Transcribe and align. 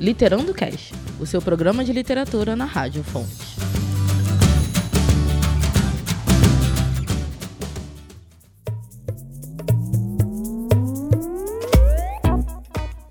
Literando 0.00 0.54
Cast, 0.54 0.94
o 1.20 1.26
seu 1.26 1.42
programa 1.42 1.84
de 1.84 1.92
literatura 1.92 2.56
na 2.56 2.64
Rádio 2.64 3.04
Fontes. 3.04 3.54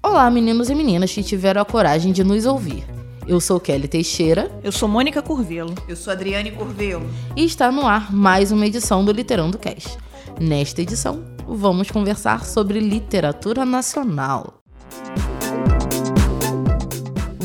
Olá, 0.02 0.32
meninos 0.32 0.72
e 0.72 0.74
meninas 0.74 1.14
que 1.14 1.22
tiveram 1.22 1.62
a 1.62 1.66
coragem 1.66 2.12
de 2.12 2.24
nos 2.24 2.48
ouvir. 2.48 2.84
Eu 3.28 3.40
sou 3.40 3.60
Kelly 3.60 3.88
Teixeira. 3.88 4.50
Eu 4.64 4.72
sou 4.72 4.90
Mônica 4.90 5.22
Curvelo. 5.22 5.76
Eu 5.88 5.96
sou 5.96 6.12
Adriane 6.12 6.52
Curvelo. 6.52 7.08
E 7.36 7.46
está 7.46 7.72
no 7.72 7.86
ar 7.86 8.12
mais 8.12 8.52
uma 8.52 8.66
edição 8.66 9.06
do 9.06 9.12
Literando 9.12 9.60
Cast. 9.60 9.96
Nesta 10.42 10.82
edição, 10.82 11.24
vamos 11.48 11.92
conversar 11.92 12.46
sobre 12.46 12.80
literatura 12.80 13.64
nacional. 13.64 14.59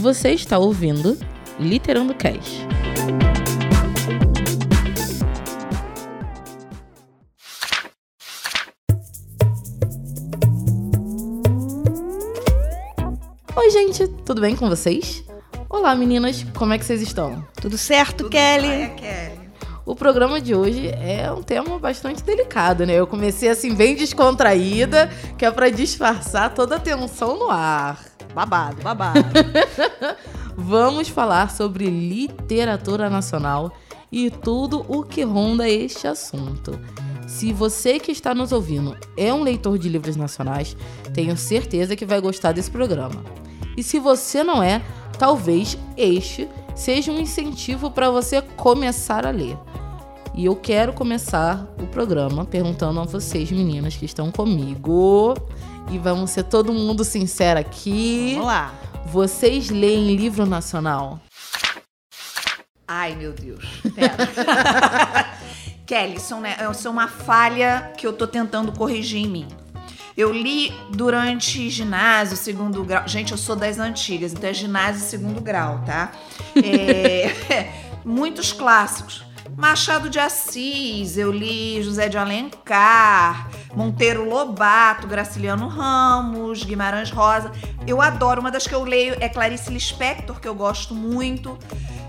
Você 0.04 0.32
está 0.32 0.58
ouvindo 0.58 1.18
Literando 1.58 2.12
Cast. 2.12 2.60
Oi, 13.56 13.70
gente, 13.70 14.06
tudo 14.26 14.42
bem 14.42 14.54
com 14.54 14.68
vocês? 14.68 15.24
Olá, 15.70 15.94
meninas, 15.94 16.44
como 16.54 16.74
é 16.74 16.78
que 16.78 16.84
vocês 16.84 17.00
estão? 17.00 17.42
Tudo 17.54 17.78
certo, 17.78 18.24
Tudo 18.24 18.28
Kelly? 18.28 18.66
jóia, 18.66 18.88
Kelly. 18.90 19.40
O 19.86 19.96
programa 19.96 20.38
de 20.38 20.54
hoje 20.54 20.88
é 20.88 21.32
um 21.32 21.42
tema 21.42 21.78
bastante 21.78 22.22
delicado, 22.22 22.84
né? 22.84 22.92
Eu 22.92 23.06
comecei 23.06 23.48
assim 23.48 23.74
bem 23.74 23.96
descontraída, 23.96 25.10
que 25.38 25.46
é 25.46 25.50
para 25.50 25.70
disfarçar 25.70 26.52
toda 26.52 26.76
a 26.76 26.78
tensão 26.78 27.38
no 27.38 27.50
ar. 27.50 28.13
Babado, 28.34 28.82
babado. 28.82 29.20
Vamos 30.56 31.08
falar 31.08 31.50
sobre 31.50 31.86
literatura 31.86 33.08
nacional 33.08 33.72
e 34.10 34.30
tudo 34.30 34.84
o 34.88 35.02
que 35.02 35.22
ronda 35.22 35.68
este 35.68 36.06
assunto. 36.06 36.78
Se 37.26 37.52
você 37.52 37.98
que 37.98 38.12
está 38.12 38.34
nos 38.34 38.52
ouvindo 38.52 38.96
é 39.16 39.32
um 39.32 39.42
leitor 39.42 39.78
de 39.78 39.88
livros 39.88 40.16
nacionais, 40.16 40.76
tenho 41.12 41.36
certeza 41.36 41.96
que 41.96 42.04
vai 42.04 42.20
gostar 42.20 42.52
desse 42.52 42.70
programa. 42.70 43.24
E 43.76 43.82
se 43.82 43.98
você 43.98 44.44
não 44.44 44.62
é, 44.62 44.82
talvez 45.18 45.76
este 45.96 46.48
seja 46.74 47.10
um 47.10 47.18
incentivo 47.18 47.90
para 47.90 48.10
você 48.10 48.42
começar 48.42 49.26
a 49.26 49.30
ler. 49.30 49.56
E 50.34 50.46
eu 50.46 50.56
quero 50.56 50.92
começar 50.92 51.72
o 51.80 51.86
programa 51.86 52.44
perguntando 52.44 52.98
a 52.98 53.04
vocês, 53.04 53.52
meninas 53.52 53.96
que 53.96 54.04
estão 54.04 54.32
comigo, 54.32 55.34
e 55.90 55.98
vamos 55.98 56.30
ser 56.30 56.44
todo 56.44 56.72
mundo 56.72 57.04
sincero 57.04 57.58
aqui. 57.60 58.32
Vamos 58.32 58.46
lá. 58.46 58.74
Vocês 59.06 59.70
leem 59.70 60.16
livro 60.16 60.46
nacional? 60.46 61.20
Ai, 62.86 63.14
meu 63.14 63.32
Deus. 63.32 63.64
Pera. 63.94 64.14
Kelly, 65.86 66.16
é 66.30 66.34
um 66.34 66.40
ne- 66.40 66.56
isso 66.72 66.88
é 66.88 66.90
uma 66.90 67.08
falha 67.08 67.92
que 67.96 68.06
eu 68.06 68.12
tô 68.12 68.26
tentando 68.26 68.72
corrigir 68.72 69.20
em 69.24 69.28
mim. 69.28 69.48
Eu 70.16 70.32
li 70.32 70.72
durante 70.90 71.68
ginásio, 71.68 72.36
segundo 72.36 72.82
grau. 72.84 73.06
Gente, 73.06 73.32
eu 73.32 73.38
sou 73.38 73.56
das 73.56 73.78
antigas, 73.78 74.32
então 74.32 74.48
é 74.48 74.54
ginásio 74.54 75.02
segundo 75.06 75.40
grau, 75.40 75.82
tá? 75.84 76.12
É, 76.56 77.72
muitos 78.04 78.52
clássicos. 78.52 79.24
Machado 79.56 80.10
de 80.10 80.18
Assis, 80.18 81.16
eu 81.16 81.30
li 81.30 81.82
José 81.82 82.08
de 82.08 82.18
Alencar, 82.18 83.48
Monteiro 83.74 84.28
Lobato, 84.28 85.06
Graciliano 85.06 85.68
Ramos, 85.68 86.64
Guimarães 86.64 87.10
Rosa. 87.10 87.52
Eu 87.86 88.02
adoro, 88.02 88.40
uma 88.40 88.50
das 88.50 88.66
que 88.66 88.74
eu 88.74 88.84
leio 88.84 89.16
é 89.20 89.28
Clarice 89.28 89.70
Lispector, 89.70 90.40
que 90.40 90.48
eu 90.48 90.54
gosto 90.54 90.94
muito. 90.94 91.58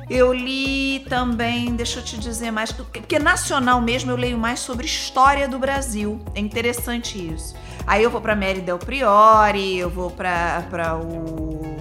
Eu 0.10 0.34
li 0.34 1.06
também, 1.10 1.76
deixa 1.76 2.00
eu 2.00 2.04
te 2.04 2.18
dizer 2.18 2.52
mais, 2.52 2.72
porque 2.72 3.18
nacional 3.18 3.82
mesmo 3.82 4.12
eu 4.12 4.16
leio 4.16 4.38
mais 4.38 4.60
sobre 4.60 4.86
história 4.86 5.48
do 5.48 5.58
Brasil. 5.58 6.20
É 6.36 6.40
interessante 6.40 7.34
isso. 7.34 7.56
Aí 7.88 8.04
eu 8.04 8.10
vou 8.10 8.22
pra 8.22 8.36
Mary 8.36 8.62
Del 8.62 8.80
Priori, 8.80 9.78
eu 9.78 9.90
vou 9.90 10.12
pra 10.12 10.96
o 10.96 11.76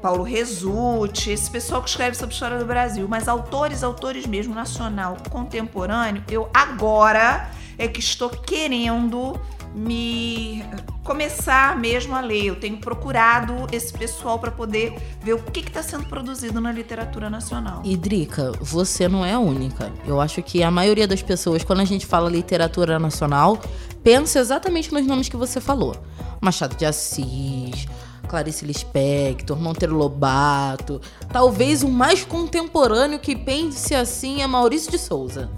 Paulo 0.00 0.22
Resutti, 0.22 1.30
esse 1.30 1.50
pessoal 1.50 1.82
que 1.82 1.90
escreve 1.90 2.16
sobre 2.16 2.34
história 2.34 2.58
do 2.58 2.64
Brasil, 2.64 3.06
mas 3.08 3.28
autores, 3.28 3.82
autores 3.82 4.26
mesmo, 4.26 4.54
nacional, 4.54 5.16
contemporâneo, 5.28 6.24
eu 6.30 6.48
agora 6.54 7.50
é 7.76 7.86
que 7.86 8.00
estou 8.00 8.28
querendo 8.30 9.38
me 9.74 10.64
começar 11.04 11.78
mesmo 11.78 12.14
a 12.14 12.20
ler. 12.20 12.46
Eu 12.46 12.56
tenho 12.56 12.78
procurado 12.78 13.66
esse 13.72 13.92
pessoal 13.92 14.38
para 14.38 14.50
poder 14.50 14.94
ver 15.22 15.34
o 15.34 15.42
que 15.42 15.60
está 15.60 15.82
sendo 15.82 16.06
produzido 16.06 16.60
na 16.60 16.72
literatura 16.72 17.30
nacional. 17.30 17.82
E 17.84 17.96
Drica, 17.96 18.52
você 18.60 19.08
não 19.08 19.24
é 19.24 19.32
a 19.32 19.38
única. 19.38 19.92
Eu 20.06 20.20
acho 20.20 20.42
que 20.42 20.62
a 20.62 20.70
maioria 20.70 21.06
das 21.06 21.22
pessoas, 21.22 21.64
quando 21.64 21.80
a 21.80 21.84
gente 21.84 22.04
fala 22.06 22.28
literatura 22.28 22.98
nacional, 22.98 23.60
pensa 24.02 24.38
exatamente 24.38 24.92
nos 24.92 25.06
nomes 25.06 25.28
que 25.28 25.36
você 25.36 25.60
falou. 25.60 25.96
Machado 26.40 26.74
de 26.74 26.86
Assis, 26.86 27.86
Clarice 28.30 28.64
Lispector, 28.64 29.58
Monteiro 29.58 29.96
Lobato. 29.96 31.00
Talvez 31.32 31.82
o 31.82 31.88
mais 31.88 32.24
contemporâneo 32.24 33.18
que 33.18 33.34
pense 33.34 33.92
assim 33.92 34.40
é 34.40 34.46
Maurício 34.46 34.88
de 34.88 34.98
Souza. 34.98 35.50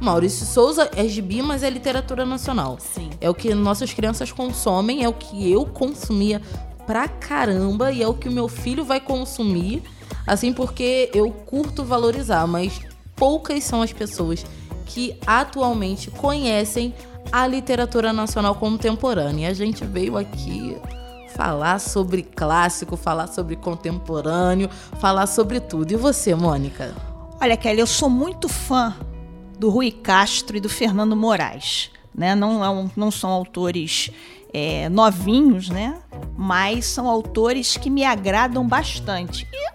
Maurício 0.00 0.46
de 0.46 0.52
Souza 0.52 0.88
é 0.94 1.08
gibi, 1.08 1.42
mas 1.42 1.64
é 1.64 1.68
literatura 1.68 2.24
nacional. 2.24 2.78
Sim. 2.78 3.10
É 3.20 3.28
o 3.28 3.34
que 3.34 3.52
nossas 3.52 3.92
crianças 3.92 4.30
consomem, 4.30 5.02
é 5.02 5.08
o 5.08 5.12
que 5.12 5.50
eu 5.50 5.66
consumia 5.66 6.40
pra 6.86 7.08
caramba 7.08 7.90
e 7.90 8.00
é 8.00 8.06
o 8.06 8.14
que 8.14 8.28
o 8.28 8.32
meu 8.32 8.46
filho 8.46 8.84
vai 8.84 9.00
consumir, 9.00 9.82
assim 10.24 10.52
porque 10.52 11.10
eu 11.12 11.32
curto 11.32 11.82
valorizar, 11.82 12.46
mas 12.46 12.80
poucas 13.16 13.64
são 13.64 13.82
as 13.82 13.92
pessoas 13.92 14.46
que 14.86 15.16
atualmente 15.26 16.12
conhecem 16.12 16.94
a 17.32 17.44
literatura 17.44 18.12
nacional 18.12 18.54
contemporânea. 18.54 19.48
E 19.48 19.50
a 19.50 19.54
gente 19.54 19.84
veio 19.84 20.16
aqui 20.16 20.76
falar 21.40 21.78
sobre 21.78 22.22
clássico, 22.22 22.98
falar 22.98 23.26
sobre 23.26 23.56
contemporâneo, 23.56 24.68
falar 25.00 25.26
sobre 25.26 25.58
tudo. 25.58 25.90
E 25.90 25.96
você, 25.96 26.34
Mônica? 26.34 26.94
Olha, 27.40 27.56
Kelly, 27.56 27.80
eu 27.80 27.86
sou 27.86 28.10
muito 28.10 28.46
fã 28.46 28.94
do 29.58 29.70
Rui 29.70 29.90
Castro 29.90 30.58
e 30.58 30.60
do 30.60 30.68
Fernando 30.68 31.16
Moraes. 31.16 31.90
Né? 32.14 32.34
Não, 32.34 32.62
é 32.62 32.90
não 32.94 33.10
são 33.10 33.30
autores 33.30 34.10
é, 34.52 34.90
novinhos, 34.90 35.70
né? 35.70 36.02
Mas 36.36 36.84
são 36.84 37.08
autores 37.08 37.74
que 37.74 37.88
me 37.88 38.04
agradam 38.04 38.68
bastante. 38.68 39.48
E 39.50 39.70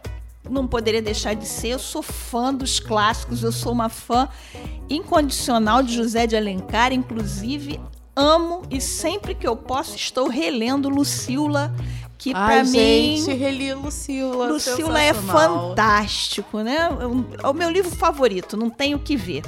não 0.47 0.67
poderia 0.67 1.01
deixar 1.01 1.33
de 1.33 1.47
ser, 1.47 1.69
eu 1.69 1.79
sou 1.79 2.03
fã 2.03 2.53
dos 2.53 2.79
clássicos, 2.79 3.41
eu 3.41 3.51
sou 3.51 3.71
uma 3.71 3.89
fã 3.89 4.29
incondicional 4.87 5.81
de 5.81 5.95
José 5.95 6.27
de 6.27 6.35
Alencar, 6.35 6.93
inclusive 6.93 7.79
amo 8.15 8.61
e 8.69 8.79
sempre 8.79 9.35
que 9.35 9.47
eu 9.47 9.55
posso 9.55 9.95
estou 9.95 10.27
relendo 10.29 10.89
Lucila, 10.89 11.73
que 12.17 12.31
para 12.31 12.63
mim 12.63 13.17
gente, 13.17 13.33
reli 13.33 13.73
Lucila. 13.73 14.47
Lucila 14.47 15.01
é 15.01 15.13
fantástico, 15.13 16.61
né? 16.61 16.77
É 16.77 17.45
É 17.45 17.47
o 17.47 17.53
meu 17.53 17.69
livro 17.69 17.91
favorito, 17.91 18.55
não 18.55 18.69
tenho 18.69 18.97
o 18.97 19.01
que 19.01 19.15
ver. 19.15 19.43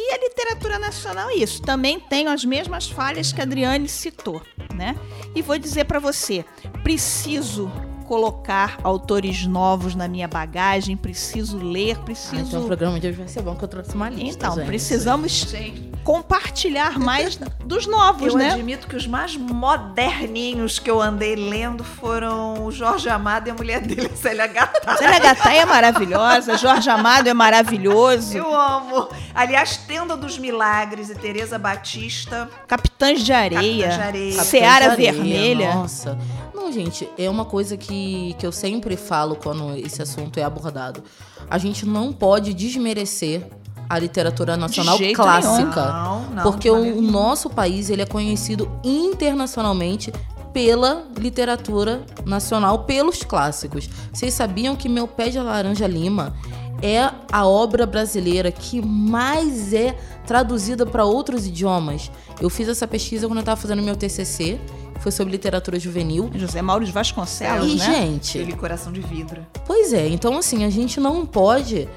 E 0.00 0.12
a 0.12 0.18
literatura 0.18 0.78
nacional 0.78 1.28
é 1.28 1.34
isso. 1.34 1.60
Também 1.60 1.98
tenho 1.98 2.30
as 2.30 2.44
mesmas 2.44 2.88
falhas 2.88 3.32
que 3.32 3.40
a 3.40 3.44
Adriane 3.44 3.88
citou, 3.88 4.40
né? 4.74 4.94
E 5.34 5.42
vou 5.42 5.58
dizer 5.58 5.84
para 5.84 5.98
você, 5.98 6.44
preciso 6.84 7.70
colocar 8.06 8.78
autores 8.82 9.44
novos 9.44 9.94
na 9.94 10.08
minha 10.08 10.26
bagagem, 10.26 10.96
preciso 10.96 11.58
ler, 11.58 11.96
Ah, 11.98 12.04
preciso 12.04 12.36
então 12.36 12.62
o 12.62 12.66
programa 12.66 12.98
de 12.98 13.08
hoje 13.08 13.18
vai 13.18 13.28
ser 13.28 13.42
bom 13.42 13.54
que 13.54 13.62
eu 13.62 13.68
trouxe 13.68 13.94
uma 13.94 14.08
lista. 14.08 14.46
Então, 14.46 14.56
gente. 14.56 14.66
precisamos 14.66 15.32
Gente, 15.32 15.90
compartilhar 16.08 16.98
mais 16.98 17.38
dos 17.62 17.86
novos, 17.86 18.32
eu 18.32 18.38
né? 18.38 18.52
admito 18.52 18.88
que 18.88 18.96
os 18.96 19.06
mais 19.06 19.36
moderninhos 19.36 20.78
que 20.78 20.90
eu 20.90 21.02
andei 21.02 21.36
lendo 21.36 21.84
foram 21.84 22.64
o 22.64 22.72
Jorge 22.72 23.10
Amado 23.10 23.48
e 23.48 23.50
a 23.50 23.54
mulher 23.54 23.82
dele, 23.82 24.16
Célia 24.16 24.46
Gata. 24.46 24.96
Célia 24.96 25.18
Gattai 25.18 25.58
é 25.58 25.66
maravilhosa, 25.66 26.56
Jorge 26.56 26.88
Amado 26.88 27.28
é 27.28 27.34
maravilhoso, 27.34 28.38
Eu 28.38 28.58
amo. 28.58 29.06
Aliás, 29.34 29.76
Tenda 29.76 30.16
dos 30.16 30.38
Milagres 30.38 31.10
e 31.10 31.14
Tereza 31.14 31.58
Batista. 31.58 32.48
Capitães 32.66 33.22
de 33.22 33.34
Areia, 33.34 33.60
Capitães 33.60 33.94
de 33.94 34.00
Areia. 34.00 34.30
Capitães 34.30 34.46
Seara 34.46 34.86
de 34.86 34.92
Areia, 34.92 35.12
Vermelha. 35.12 35.74
Nossa. 35.74 36.18
Não, 36.54 36.72
gente, 36.72 37.06
é 37.18 37.28
uma 37.28 37.44
coisa 37.44 37.76
que, 37.76 38.34
que 38.38 38.46
eu 38.46 38.52
sempre 38.52 38.96
falo 38.96 39.36
quando 39.36 39.76
esse 39.76 40.00
assunto 40.00 40.40
é 40.40 40.42
abordado. 40.42 41.04
A 41.50 41.58
gente 41.58 41.84
não 41.84 42.14
pode 42.14 42.54
desmerecer 42.54 43.46
a 43.88 43.98
literatura 43.98 44.56
nacional 44.56 44.98
clássica. 45.14 45.92
Não, 45.92 46.30
não. 46.30 46.42
porque 46.42 46.70
de 46.70 46.92
o, 46.92 47.00
nosso 47.00 47.48
país 47.48 47.88
ele 47.88 48.02
é 48.02 48.06
conhecido 48.06 48.70
internacionalmente 48.84 50.12
pela 50.52 51.04
literatura 51.16 52.02
nacional, 52.24 52.80
pelos 52.80 53.22
clássicos. 53.22 53.88
Vocês 54.12 54.34
sabiam 54.34 54.74
que 54.76 54.88
Meu 54.88 55.06
Pé 55.06 55.28
de 55.28 55.38
Laranja 55.38 55.86
Lima 55.86 56.34
é 56.82 57.10
a 57.30 57.46
obra 57.46 57.86
brasileira 57.86 58.50
que 58.50 58.80
mais 58.84 59.72
é 59.72 59.96
traduzida 60.26 60.84
para 60.84 61.04
outros 61.04 61.46
idiomas? 61.46 62.10
Eu 62.40 62.50
fiz 62.50 62.68
essa 62.68 62.86
pesquisa 62.86 63.26
quando 63.26 63.38
eu 63.38 63.42
estava 63.42 63.60
fazendo 63.60 63.82
meu 63.82 63.96
TCC 63.96 64.58
foi 65.00 65.12
sobre 65.12 65.30
literatura 65.32 65.78
juvenil. 65.78 66.30
José 66.34 66.60
Mauro 66.60 66.84
de 66.84 66.92
Vasconcelos, 66.92 67.72
e, 67.72 67.76
né? 67.76 67.84
gente, 67.84 68.38
Aquele 68.38 68.56
coração 68.56 68.92
de 68.92 69.00
vidro. 69.00 69.46
Pois 69.66 69.92
é, 69.92 70.08
então 70.08 70.36
assim, 70.36 70.64
a 70.64 70.70
gente 70.70 71.00
não 71.00 71.24
pode 71.24 71.88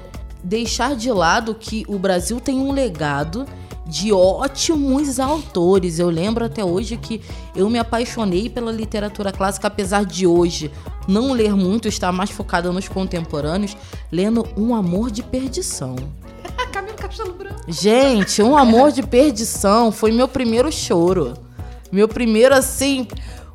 deixar 0.42 0.96
de 0.96 1.10
lado 1.10 1.54
que 1.54 1.84
o 1.88 1.98
Brasil 1.98 2.40
tem 2.40 2.58
um 2.58 2.72
legado 2.72 3.46
de 3.86 4.12
ótimos 4.12 5.18
autores. 5.20 5.98
Eu 5.98 6.08
lembro 6.08 6.44
até 6.44 6.64
hoje 6.64 6.96
que 6.96 7.20
eu 7.54 7.68
me 7.68 7.78
apaixonei 7.78 8.48
pela 8.48 8.72
literatura 8.72 9.32
clássica, 9.32 9.66
apesar 9.68 10.04
de 10.04 10.26
hoje 10.26 10.70
não 11.06 11.32
ler 11.32 11.54
muito, 11.54 11.88
estar 11.88 12.12
mais 12.12 12.30
focada 12.30 12.70
nos 12.72 12.88
contemporâneos, 12.88 13.76
lendo 14.10 14.48
Um 14.56 14.74
Amor 14.74 15.10
de 15.10 15.22
Perdição. 15.22 15.96
Camilo 16.72 16.96
Castelo 16.96 17.32
Branco. 17.34 17.60
Gente, 17.68 18.42
Um 18.42 18.56
Amor 18.56 18.92
de 18.92 19.02
Perdição 19.02 19.92
foi 19.92 20.12
meu 20.12 20.28
primeiro 20.28 20.70
choro. 20.70 21.34
Meu 21.90 22.08
primeiro, 22.08 22.54
assim, 22.54 23.06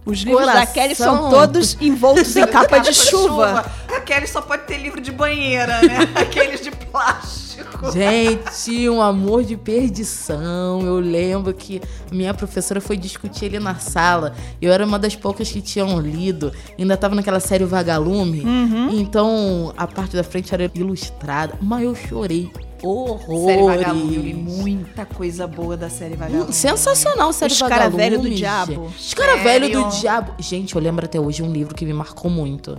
Os 0.08 0.20
livros 0.20 0.46
da 0.46 0.54
Coração. 0.54 0.74
Kelly 0.74 0.96
são 0.96 1.30
todos 1.30 1.78
envoltos 1.82 2.34
em 2.38 2.48
capa 2.48 2.78
de 2.78 2.94
chuva. 2.94 3.70
A 3.94 4.00
Kelly 4.00 4.26
só 4.26 4.42
pode 4.42 4.64
ter 4.64 4.78
livro 4.78 5.02
de 5.02 5.12
banheira, 5.12 5.82
né? 5.82 5.98
Aqueles 6.16 6.62
de 6.62 6.72
plástico. 6.72 7.47
Gente, 7.92 8.90
um 8.90 9.02
amor 9.02 9.44
de 9.44 9.56
perdição. 9.58 10.82
Eu 10.82 11.00
lembro 11.00 11.54
que 11.54 11.82
minha 12.12 12.34
professora 12.34 12.80
foi 12.80 12.98
discutir 12.98 13.46
ele 13.46 13.60
na 13.60 13.76
sala. 13.76 14.34
Eu 14.62 14.72
era 14.72 14.86
uma 14.86 15.00
das 15.00 15.16
poucas 15.16 15.50
que 15.52 15.62
tinham 15.62 16.00
lido. 16.00 16.52
Ainda 16.78 16.98
tava 16.98 17.16
naquela 17.16 17.40
série 17.40 17.66
Vagalume. 17.66 18.44
Então 18.92 19.74
a 19.78 19.88
parte 19.88 20.16
da 20.16 20.24
frente 20.24 20.54
era 20.54 20.70
ilustrada. 20.76 21.56
Mas 21.62 21.84
eu 21.84 21.96
chorei 21.96 22.52
horrores. 22.84 23.46
Série 23.46 23.64
Vagalume. 23.64 24.34
Muita 24.34 25.06
coisa 25.06 25.48
boa 25.48 25.76
da 25.76 25.90
série 25.90 26.16
Vagalume. 26.16 26.54
Sensacional, 26.54 27.34
série 27.34 27.54
Os 27.54 27.60
Cara 27.60 27.90
Vagalume. 27.90 27.98
Velho 27.98 28.22
do. 28.22 28.30
Diabo. 28.30 28.92
Os 28.98 29.14
cara 29.14 29.36
velho 29.38 29.72
do 29.72 29.90
diabo. 30.00 30.34
Gente, 30.40 30.76
eu 30.76 30.82
lembro 30.82 31.06
até 31.06 31.20
hoje 31.20 31.42
um 31.42 31.52
livro 31.52 31.74
que 31.74 31.86
me 31.86 31.94
marcou 31.94 32.30
muito. 32.30 32.78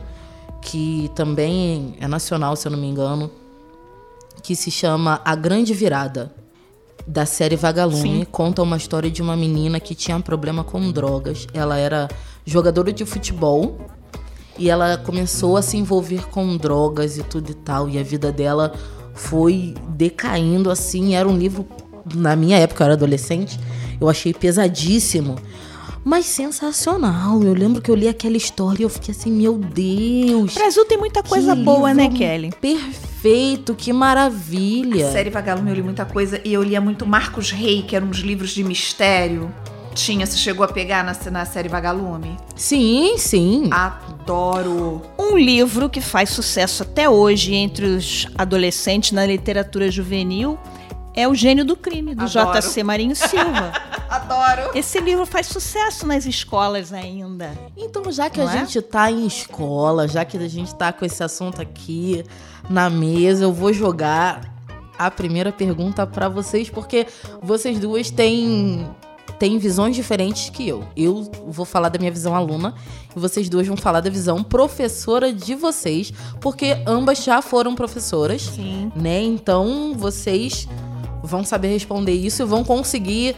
Que 0.60 1.10
também 1.14 1.94
é 2.00 2.08
nacional, 2.08 2.56
se 2.56 2.66
eu 2.66 2.72
não 2.72 2.78
me 2.78 2.86
engano. 2.86 3.30
Que 4.42 4.54
se 4.56 4.70
chama 4.70 5.20
A 5.24 5.34
Grande 5.34 5.74
Virada. 5.74 6.32
Da 7.06 7.24
série 7.24 7.56
Vagalume. 7.56 8.26
Conta 8.26 8.62
uma 8.62 8.76
história 8.76 9.10
de 9.10 9.22
uma 9.22 9.36
menina 9.36 9.80
que 9.80 9.94
tinha 9.94 10.18
problema 10.20 10.62
com 10.62 10.90
drogas. 10.90 11.46
Ela 11.54 11.78
era 11.78 12.08
jogadora 12.44 12.92
de 12.92 13.04
futebol. 13.04 13.78
E 14.58 14.68
ela 14.68 14.96
começou 14.98 15.56
a 15.56 15.62
se 15.62 15.76
envolver 15.76 16.28
com 16.28 16.56
drogas 16.56 17.16
e 17.16 17.22
tudo 17.22 17.50
e 17.50 17.54
tal. 17.54 17.88
E 17.88 17.98
a 17.98 18.02
vida 18.02 18.32
dela 18.32 18.72
foi 19.14 19.74
decaindo 19.90 20.70
assim. 20.70 21.14
Era 21.14 21.28
um 21.28 21.36
livro, 21.36 21.66
na 22.14 22.34
minha 22.34 22.58
época, 22.58 22.82
eu 22.82 22.86
era 22.86 22.94
adolescente, 22.94 23.58
eu 24.00 24.08
achei 24.08 24.34
pesadíssimo. 24.34 25.36
Mas 26.04 26.26
sensacional. 26.26 27.42
Eu 27.42 27.52
lembro 27.52 27.82
que 27.82 27.90
eu 27.90 27.94
li 27.94 28.08
aquela 28.08 28.36
história 28.36 28.82
e 28.82 28.84
eu 28.84 28.88
fiquei 28.88 29.14
assim, 29.14 29.30
meu 29.30 29.58
Deus. 29.58 30.56
O 30.56 30.58
Brasil 30.58 30.84
tem 30.84 30.98
muita 30.98 31.22
coisa 31.22 31.54
boa, 31.54 31.92
né, 31.92 32.08
Kelly? 32.08 32.52
Perfeito, 32.60 33.74
que 33.74 33.92
maravilha. 33.92 35.10
Série 35.10 35.30
Vagalume 35.30 35.70
eu 35.70 35.76
li 35.76 35.82
muita 35.82 36.04
coisa 36.04 36.40
e 36.44 36.52
eu 36.52 36.62
lia 36.62 36.80
muito 36.80 37.06
Marcos 37.06 37.50
Rey, 37.50 37.82
que 37.82 37.94
eram 37.94 38.08
uns 38.08 38.18
livros 38.18 38.50
de 38.50 38.64
mistério. 38.64 39.52
Tinha, 39.94 40.24
você 40.24 40.36
chegou 40.36 40.64
a 40.64 40.68
pegar 40.68 41.02
na, 41.02 41.16
na 41.30 41.44
série 41.44 41.68
Vagalume? 41.68 42.36
Sim, 42.54 43.16
sim. 43.18 43.68
Adoro. 43.72 45.02
Um 45.18 45.36
livro 45.36 45.90
que 45.90 46.00
faz 46.00 46.30
sucesso 46.30 46.84
até 46.84 47.08
hoje 47.08 47.54
entre 47.54 47.84
os 47.84 48.28
adolescentes 48.36 49.10
na 49.10 49.26
literatura 49.26 49.90
juvenil 49.90 50.56
é 51.18 51.26
O 51.26 51.34
Gênio 51.34 51.64
do 51.64 51.76
Crime, 51.76 52.14
do. 52.14 52.26
J.C. 52.28 52.82
Marinho 52.84 53.16
Silva. 53.16 53.72
Adoro. 54.08 54.70
Esse 54.72 55.00
livro 55.00 55.26
faz 55.26 55.48
sucesso 55.48 56.06
nas 56.06 56.24
escolas 56.24 56.92
ainda. 56.92 57.50
Então, 57.76 58.10
já 58.12 58.30
que 58.30 58.40
Não 58.40 58.48
a 58.48 58.54
é? 58.54 58.58
gente 58.60 58.80
tá 58.80 59.10
em 59.10 59.26
escola, 59.26 60.06
já 60.06 60.24
que 60.24 60.36
a 60.36 60.48
gente 60.48 60.74
tá 60.74 60.92
com 60.92 61.04
esse 61.04 61.22
assunto 61.22 61.60
aqui 61.60 62.24
na 62.70 62.88
mesa, 62.88 63.44
eu 63.44 63.52
vou 63.52 63.72
jogar 63.72 64.54
a 64.96 65.10
primeira 65.10 65.50
pergunta 65.52 66.06
pra 66.06 66.28
vocês, 66.28 66.70
porque 66.70 67.06
vocês 67.42 67.78
duas 67.78 68.10
têm, 68.10 68.86
têm 69.38 69.58
visões 69.58 69.94
diferentes 69.94 70.50
que 70.50 70.68
eu. 70.68 70.84
Eu 70.96 71.30
vou 71.46 71.64
falar 71.66 71.88
da 71.88 71.98
minha 71.98 72.10
visão 72.10 72.34
aluna 72.34 72.74
e 73.14 73.18
vocês 73.18 73.48
duas 73.48 73.66
vão 73.66 73.76
falar 73.76 74.00
da 74.00 74.10
visão 74.10 74.42
professora 74.42 75.32
de 75.32 75.54
vocês, 75.54 76.12
porque 76.40 76.78
ambas 76.86 77.22
já 77.24 77.42
foram 77.42 77.74
professoras 77.74 78.42
Sim. 78.42 78.90
né? 78.96 79.20
Então 79.22 79.94
vocês 79.96 80.66
vão 81.22 81.44
saber 81.44 81.68
responder 81.68 82.12
isso 82.12 82.42
e 82.42 82.46
vão 82.46 82.64
conseguir 82.64 83.36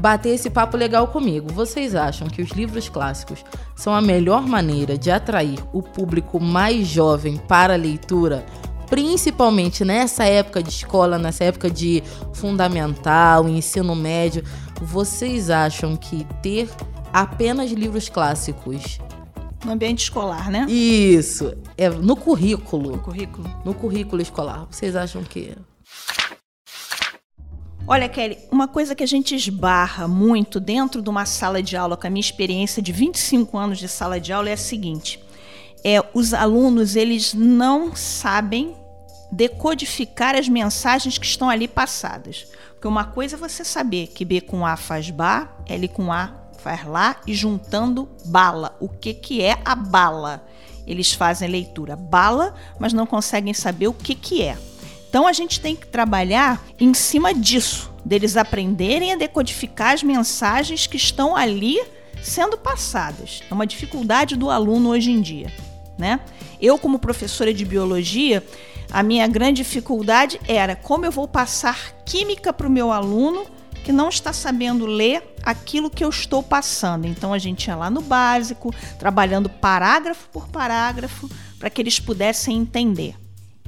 bater 0.00 0.30
esse 0.30 0.50
papo 0.50 0.76
legal 0.76 1.08
comigo. 1.08 1.52
Vocês 1.52 1.94
acham 1.94 2.26
que 2.28 2.42
os 2.42 2.50
livros 2.50 2.88
clássicos 2.88 3.44
são 3.76 3.94
a 3.94 4.00
melhor 4.00 4.46
maneira 4.46 4.96
de 4.98 5.10
atrair 5.10 5.58
o 5.72 5.82
público 5.82 6.40
mais 6.40 6.86
jovem 6.86 7.36
para 7.36 7.74
a 7.74 7.76
leitura? 7.76 8.44
Principalmente 8.88 9.84
nessa 9.84 10.24
época 10.24 10.62
de 10.62 10.68
escola, 10.68 11.18
nessa 11.18 11.44
época 11.44 11.70
de 11.70 12.02
fundamental, 12.32 13.48
ensino 13.48 13.94
médio, 13.94 14.44
vocês 14.80 15.50
acham 15.50 15.96
que 15.96 16.26
ter 16.42 16.68
apenas 17.12 17.70
livros 17.70 18.08
clássicos, 18.08 18.98
No 19.64 19.72
ambiente 19.72 20.02
escolar, 20.04 20.50
né? 20.50 20.66
isso, 20.68 21.54
é 21.76 21.88
no 21.88 22.14
currículo, 22.16 22.94
O 22.94 22.98
currículo. 22.98 23.50
no 23.64 23.72
currículo 23.74 24.20
escolar, 24.20 24.66
vocês 24.70 24.94
acham 24.94 25.22
que 25.22 25.56
Olha, 27.86 28.08
Kelly, 28.08 28.38
uma 28.50 28.66
coisa 28.66 28.94
que 28.94 29.04
a 29.04 29.06
gente 29.06 29.34
esbarra 29.34 30.08
muito 30.08 30.58
dentro 30.58 31.02
de 31.02 31.10
uma 31.10 31.26
sala 31.26 31.62
de 31.62 31.76
aula, 31.76 31.98
com 31.98 32.06
a 32.06 32.10
minha 32.10 32.20
experiência 32.20 32.80
de 32.80 32.90
25 32.92 33.58
anos 33.58 33.78
de 33.78 33.88
sala 33.88 34.18
de 34.18 34.32
aula, 34.32 34.48
é 34.48 34.54
a 34.54 34.56
seguinte: 34.56 35.22
é, 35.84 36.02
os 36.14 36.32
alunos 36.32 36.96
eles 36.96 37.34
não 37.34 37.94
sabem 37.94 38.74
decodificar 39.30 40.34
as 40.34 40.48
mensagens 40.48 41.18
que 41.18 41.26
estão 41.26 41.50
ali 41.50 41.68
passadas. 41.68 42.46
Porque 42.72 42.88
uma 42.88 43.04
coisa 43.04 43.36
é 43.36 43.38
você 43.38 43.62
saber 43.62 44.06
que 44.06 44.24
B 44.24 44.40
com 44.40 44.64
A 44.64 44.76
faz 44.76 45.10
Ba, 45.10 45.54
L 45.68 45.86
com 45.88 46.10
A 46.10 46.32
faz 46.56 46.86
Lá, 46.86 47.20
e 47.26 47.34
juntando 47.34 48.08
bala. 48.24 48.74
O 48.80 48.88
que, 48.88 49.12
que 49.12 49.42
é 49.42 49.58
a 49.62 49.74
bala? 49.74 50.46
Eles 50.86 51.12
fazem 51.12 51.50
leitura 51.50 51.96
bala, 51.96 52.54
mas 52.78 52.94
não 52.94 53.06
conseguem 53.06 53.52
saber 53.52 53.88
o 53.88 53.92
que, 53.92 54.14
que 54.14 54.40
é. 54.40 54.56
Então 55.14 55.28
a 55.28 55.32
gente 55.32 55.60
tem 55.60 55.76
que 55.76 55.86
trabalhar 55.86 56.60
em 56.76 56.92
cima 56.92 57.32
disso, 57.32 57.88
deles 58.04 58.36
aprenderem 58.36 59.12
a 59.12 59.16
decodificar 59.16 59.92
as 59.92 60.02
mensagens 60.02 60.88
que 60.88 60.96
estão 60.96 61.36
ali 61.36 61.80
sendo 62.20 62.58
passadas. 62.58 63.40
É 63.48 63.54
uma 63.54 63.64
dificuldade 63.64 64.34
do 64.34 64.50
aluno 64.50 64.88
hoje 64.88 65.12
em 65.12 65.20
dia, 65.20 65.52
né? 65.96 66.18
Eu 66.60 66.76
como 66.78 66.98
professora 66.98 67.54
de 67.54 67.64
biologia, 67.64 68.44
a 68.90 69.04
minha 69.04 69.28
grande 69.28 69.58
dificuldade 69.58 70.40
era 70.48 70.74
como 70.74 71.06
eu 71.06 71.12
vou 71.12 71.28
passar 71.28 71.92
química 72.04 72.52
para 72.52 72.66
o 72.66 72.70
meu 72.70 72.90
aluno 72.90 73.46
que 73.84 73.92
não 73.92 74.08
está 74.08 74.32
sabendo 74.32 74.84
ler 74.84 75.36
aquilo 75.44 75.90
que 75.90 76.04
eu 76.04 76.08
estou 76.08 76.42
passando. 76.42 77.06
Então 77.06 77.32
a 77.32 77.38
gente 77.38 77.68
ia 77.68 77.76
lá 77.76 77.88
no 77.88 78.00
básico, 78.00 78.74
trabalhando 78.98 79.48
parágrafo 79.48 80.28
por 80.30 80.48
parágrafo, 80.48 81.30
para 81.56 81.70
que 81.70 81.80
eles 81.80 82.00
pudessem 82.00 82.56
entender. 82.56 83.14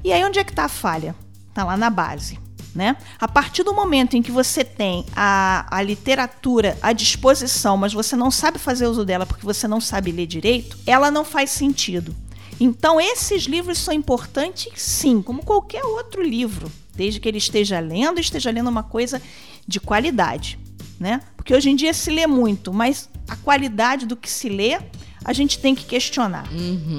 E 0.02 0.12
aí 0.12 0.24
onde 0.24 0.40
é 0.40 0.44
que 0.44 0.50
está 0.50 0.64
a 0.64 0.68
falha? 0.68 1.14
Está 1.56 1.64
lá 1.64 1.74
na 1.74 1.88
base. 1.88 2.38
Né? 2.74 2.94
A 3.18 3.26
partir 3.26 3.62
do 3.62 3.72
momento 3.72 4.14
em 4.14 4.20
que 4.20 4.30
você 4.30 4.62
tem 4.62 5.06
a, 5.16 5.66
a 5.70 5.80
literatura 5.80 6.76
à 6.82 6.92
disposição, 6.92 7.78
mas 7.78 7.94
você 7.94 8.14
não 8.14 8.30
sabe 8.30 8.58
fazer 8.58 8.86
uso 8.86 9.06
dela 9.06 9.24
porque 9.24 9.46
você 9.46 9.66
não 9.66 9.80
sabe 9.80 10.12
ler 10.12 10.26
direito, 10.26 10.76
ela 10.86 11.10
não 11.10 11.24
faz 11.24 11.48
sentido. 11.48 12.14
Então, 12.60 13.00
esses 13.00 13.44
livros 13.44 13.78
são 13.78 13.94
importantes, 13.94 14.70
sim, 14.76 15.22
como 15.22 15.42
qualquer 15.42 15.82
outro 15.82 16.22
livro, 16.22 16.70
desde 16.94 17.20
que 17.20 17.26
ele 17.26 17.38
esteja 17.38 17.80
lendo, 17.80 18.20
esteja 18.20 18.50
lendo 18.50 18.68
uma 18.68 18.82
coisa 18.82 19.22
de 19.66 19.80
qualidade, 19.80 20.58
né? 21.00 21.22
Porque 21.38 21.54
hoje 21.54 21.70
em 21.70 21.76
dia 21.76 21.94
se 21.94 22.10
lê 22.10 22.26
muito, 22.26 22.70
mas 22.70 23.08
a 23.26 23.36
qualidade 23.36 24.04
do 24.04 24.14
que 24.14 24.30
se 24.30 24.50
lê 24.50 24.78
a 25.24 25.32
gente 25.32 25.58
tem 25.58 25.74
que 25.74 25.86
questionar, 25.86 26.46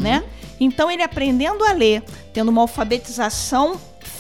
né? 0.02 0.24
Então, 0.60 0.90
ele 0.90 1.04
aprendendo 1.04 1.64
a 1.64 1.74
ler, 1.74 2.04
tendo 2.34 2.50
uma 2.50 2.62
alfabetização 2.62 3.80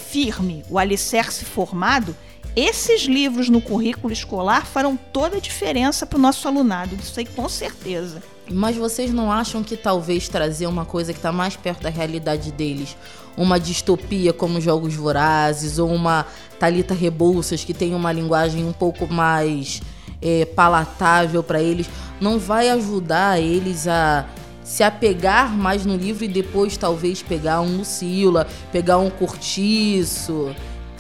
firme, 0.10 0.64
o 0.70 0.80
alicerce 0.80 1.46
formado, 1.46 2.16
esses 2.56 3.04
livros 3.04 3.50
no 3.50 3.62
currículo 3.62 4.12
escolar 4.12 4.66
farão 4.66 4.98
toda 5.14 5.38
a 5.38 5.40
diferença 5.40 6.06
para 6.06 6.18
o 6.18 6.22
nosso 6.22 6.48
alunado, 6.48 6.96
isso 6.96 7.20
aí 7.20 7.26
com 7.26 7.48
certeza. 7.48 8.24
Mas 8.50 8.76
vocês 8.76 9.14
não 9.14 9.32
acham 9.32 9.64
que 9.64 9.78
talvez 9.78 10.28
trazer 10.28 10.66
uma 10.66 10.86
coisa 10.86 11.14
que 11.14 11.20
está 11.20 11.32
mais 11.32 11.56
perto 11.56 11.84
da 11.84 11.90
realidade 11.90 12.52
deles, 12.52 12.96
uma 13.36 13.60
distopia 13.60 14.34
como 14.34 14.60
Jogos 14.60 14.96
Vorazes 14.96 15.78
ou 15.78 15.94
uma 15.94 16.26
Talita 16.60 16.94
Rebouças 16.94 17.64
que 17.64 17.74
tem 17.74 17.94
uma 17.94 18.12
linguagem 18.12 18.66
um 18.66 18.74
pouco 18.74 19.06
mais 19.06 19.82
é, 20.22 20.46
palatável 20.46 21.44
para 21.44 21.62
eles, 21.62 21.88
não 22.20 22.40
vai 22.40 22.70
ajudar 22.70 23.40
eles 23.40 23.88
a 23.88 24.26
se 24.68 24.84
apegar 24.84 25.50
mais 25.50 25.86
no 25.86 25.96
livro 25.96 26.26
e 26.26 26.28
depois 26.28 26.76
talvez 26.76 27.24
pegar 27.24 27.62
um 27.62 27.78
Lucila, 27.78 28.46
pegar 28.70 28.98
um 28.98 29.10
Cortiço? 29.10 30.54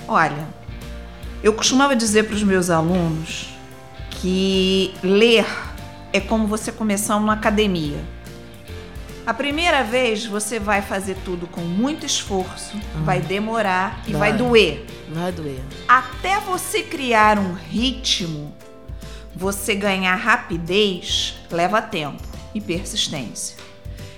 Olha, 0.08 0.48
eu 1.44 1.52
costumava 1.52 1.94
dizer 1.94 2.24
para 2.24 2.36
os 2.36 2.44
meus 2.44 2.70
alunos 2.70 3.50
que 4.10 4.94
ler 5.04 5.46
é 6.14 6.20
como 6.22 6.48
você 6.48 6.72
começar 6.72 7.18
uma 7.18 7.34
academia. 7.34 8.00
A 9.26 9.34
primeira 9.34 9.84
vez 9.84 10.26
você 10.26 10.60
vai 10.62 10.82
fazer 10.82 11.18
tudo 11.26 11.46
com 11.46 11.60
muito 11.60 12.06
esforço, 12.06 12.80
vai 13.04 13.20
demorar 13.20 14.02
e 14.08 14.14
vai, 14.14 14.30
Vai. 14.30 14.38
doer. 14.38 14.86
Vai 15.10 15.32
doer. 15.34 15.60
Até 15.90 16.40
você 16.40 16.84
criar 16.84 17.38
um 17.38 17.54
ritmo, 17.54 18.56
você 19.36 19.76
ganhar 19.76 20.16
rapidez, 20.16 21.36
leva 21.52 21.82
tempo 21.82 22.27
e 22.58 22.62
persistência. 22.62 23.56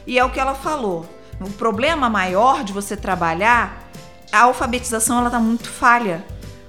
E 0.08 0.18
é 0.18 0.24
o 0.26 0.30
que 0.30 0.40
ela 0.40 0.56
falou. 0.56 1.06
O 1.40 1.50
problema 1.52 2.10
maior 2.10 2.64
de 2.64 2.74
você 2.74 2.98
trabalhar, 2.98 3.90
a 4.32 4.42
alfabetização 4.44 5.20
ela 5.20 5.30
tá 5.30 5.40
muito 5.40 5.70
falha. 5.70 6.26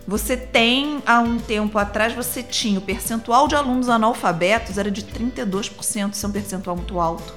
Você 0.07 0.37
tem, 0.37 1.03
há 1.07 1.21
um 1.21 1.39
tempo 1.39 1.79
atrás, 1.79 2.13
você 2.15 2.43
tinha 2.43 2.79
o 2.79 2.83
percentual 2.83 3.47
de 3.49 3.55
alunos 3.55 3.89
analfabetos 3.89 4.77
era 4.79 4.91
de 4.91 5.03
32%, 5.03 6.13
isso 6.15 6.27
é 6.27 6.29
um 6.29 6.33
percentual 6.33 6.77
muito 6.77 6.99
alto. 6.99 7.33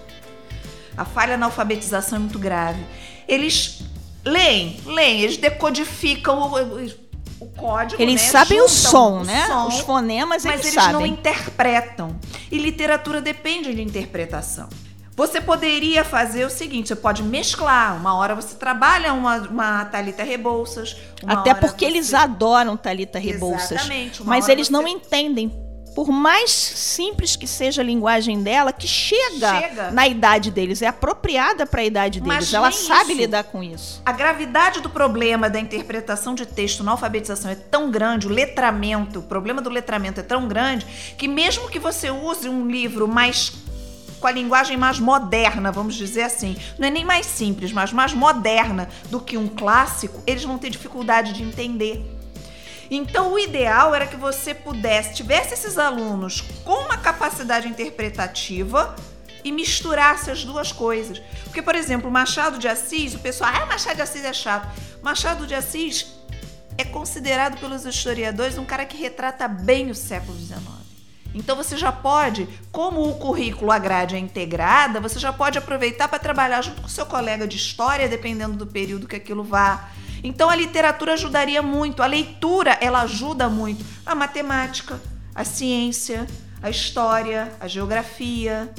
A 0.98 1.06
falha 1.06 1.38
na 1.38 1.48
alfabetização 1.48 2.18
é 2.18 2.20
muito 2.20 2.40
grave. 2.40 2.84
Eles 3.28 3.82
leem, 4.24 4.80
leem, 4.86 5.22
eles 5.22 5.38
decodificam 5.38 6.38
o, 6.52 6.56
o- 6.86 7.04
o 7.42 7.46
código. 7.48 8.02
Eles 8.02 8.22
né? 8.22 8.28
sabem 8.30 8.62
o 8.62 8.68
Juntam 8.68 8.92
som, 8.92 9.20
o 9.22 9.24
né? 9.25 9.46
som, 9.48 9.68
Os 9.68 9.80
fonemas 9.80 10.46
mas 10.46 10.54
eles, 10.54 10.66
eles 10.68 10.75
não 10.88 10.94
sabem. 10.94 11.12
interpretam. 11.12 12.16
E 12.54 12.58
literatura 12.60 13.20
depende 13.20 13.74
de 13.74 13.82
interpretação. 13.82 14.70
Você 15.16 15.42
poderia 15.42 16.04
fazer 16.04 16.46
o 16.46 16.50
seguinte: 16.52 16.88
você 16.90 16.96
pode 16.96 17.24
mesclar. 17.24 17.96
Uma 17.98 18.16
hora 18.16 18.36
você 18.36 18.56
trabalha 18.56 19.12
uma, 19.14 19.38
uma 19.38 19.86
Thalita 19.86 20.24
Rebouças. 20.24 20.96
uma 21.24 21.34
Até 21.34 21.54
porque 21.56 21.86
você- 21.86 21.92
eles 21.92 22.14
adoram 22.14 22.78
Thalita 22.78 23.18
Rebouças. 23.18 23.72
Exatamente, 23.72 24.24
Mas 24.24 24.48
eles 24.50 24.70
não 24.70 24.84
você- 24.84 24.90
entendem. 24.90 25.52
Por 25.96 26.10
mais 26.10 26.52
simples 26.52 27.36
que 27.36 27.46
seja 27.48 27.82
a 27.82 27.86
linguagem 27.86 28.42
dela, 28.42 28.74
que 28.74 28.88
chega, 28.88 29.60
Chega. 29.62 29.92
na 29.92 30.08
idade 30.08 30.50
deles, 30.50 30.82
é 30.82 30.88
apropriada 30.88 31.66
para 31.66 31.82
a 31.82 31.84
idade 31.86 32.20
Mas 32.22 32.46
deles. 32.50 32.54
Ela 32.54 32.72
sabe 32.72 33.12
isso. 33.12 33.22
lidar 33.22 33.44
com 33.44 33.64
isso. 33.64 34.02
A 34.06 34.12
gravidade 34.12 34.82
do 34.82 34.90
problema 34.90 35.50
da 35.50 35.60
interpretação 35.60 36.34
de 36.34 36.46
texto 36.46 36.84
na 36.84 36.92
alfabetização 36.92 37.52
é 37.52 37.56
tão 37.56 37.92
grande, 37.92 38.28
o 38.28 38.30
letramento, 38.30 39.20
o 39.20 39.24
problema 39.24 39.62
do 39.62 39.70
letramento 39.70 40.20
é 40.20 40.24
tão 40.24 40.48
grande, 40.48 40.86
que 41.18 41.28
mesmo 41.28 41.70
que 41.70 41.80
você 41.80 42.10
use 42.10 42.50
um 42.50 42.68
livro 42.68 43.08
mais 43.08 43.52
com 44.20 44.28
a 44.28 44.32
linguagem 44.32 44.78
mais 44.78 45.00
moderna, 45.00 45.70
vamos 45.70 45.96
dizer 45.96 46.22
assim, 46.22 46.56
não 46.80 46.88
é 46.88 46.90
nem 46.90 47.04
mais 47.04 47.26
simples, 47.26 47.74
mas 47.74 47.92
mais 47.92 48.14
moderna 48.14 48.88
do 49.10 49.20
que 49.20 49.38
um 49.38 49.50
clássico, 49.50 50.24
eles 50.26 50.46
vão 50.46 50.58
ter 50.58 50.70
dificuldade 50.70 51.34
de 51.34 51.44
entender. 51.44 52.02
Então, 52.90 53.34
o 53.34 53.40
ideal 53.40 53.94
era 53.94 54.08
que 54.08 54.16
você 54.16 54.54
pudesse, 54.54 55.16
tivesse 55.16 55.54
esses 55.54 55.78
alunos 55.78 56.42
com 56.63 56.86
uma 56.86 56.98
capacidade 56.98 57.68
interpretativa 57.68 58.96
e 59.44 59.52
misturasse 59.52 60.32
as 60.32 60.44
duas 60.44 60.72
coisas. 60.72 61.20
Porque, 61.44 61.62
por 61.62 61.75
exemplo, 61.75 62.10
Machado 62.10 62.58
de 62.58 62.68
Assis, 62.68 63.13
o 63.13 63.20
pessoal, 63.20 63.52
ah, 63.54 63.66
Machado 63.66 63.96
de 63.96 64.02
Assis 64.02 64.24
é 64.24 64.34
chato. 64.34 64.68
Machado 65.02 65.46
de 65.46 65.54
Assis 65.54 66.13
é 66.78 66.84
considerado 66.84 67.60
pelos 67.60 67.86
historiadores 67.86 68.58
um 68.58 68.66
cara 68.66 68.86
que 68.86 68.98
retrata 68.98 69.48
bem 69.48 69.92
o 69.92 69.96
século 69.96 70.38
XIX. 70.38 70.62
Então 71.36 71.56
você 71.56 71.75
já 71.75 71.92
pode, 71.92 72.48
como 72.72 73.10
o 73.10 73.16
currículo 73.16 73.72
a 73.72 73.78
é 73.78 74.18
integrada, 74.18 75.00
você 75.00 75.20
já 75.20 75.34
pode 75.34 75.58
aproveitar 75.58 76.08
para 76.08 76.20
trabalhar 76.20 76.62
junto 76.62 76.82
com 76.82 76.88
seu 76.88 77.06
colega 77.06 77.48
de 77.48 77.58
história, 77.58 78.08
dependendo 78.08 78.56
do 78.56 78.68
período 78.68 79.08
que 79.08 79.16
aquilo 79.16 79.44
vá. 79.44 79.90
Então 80.24 80.50
a 80.50 80.56
literatura 80.56 81.13
ajudaria 81.13 81.62
muito, 81.62 82.01
a 82.01 82.06
leitura 82.06 82.77
ela 82.80 83.01
ajuda 83.01 83.50
muito, 83.50 83.84
a 84.06 84.15
matemática, 84.15 85.00
a 85.36 85.44
ciência, 85.44 86.25
a 86.62 86.70
história, 86.70 87.51
a 87.60 87.68
geografia. 87.68 88.74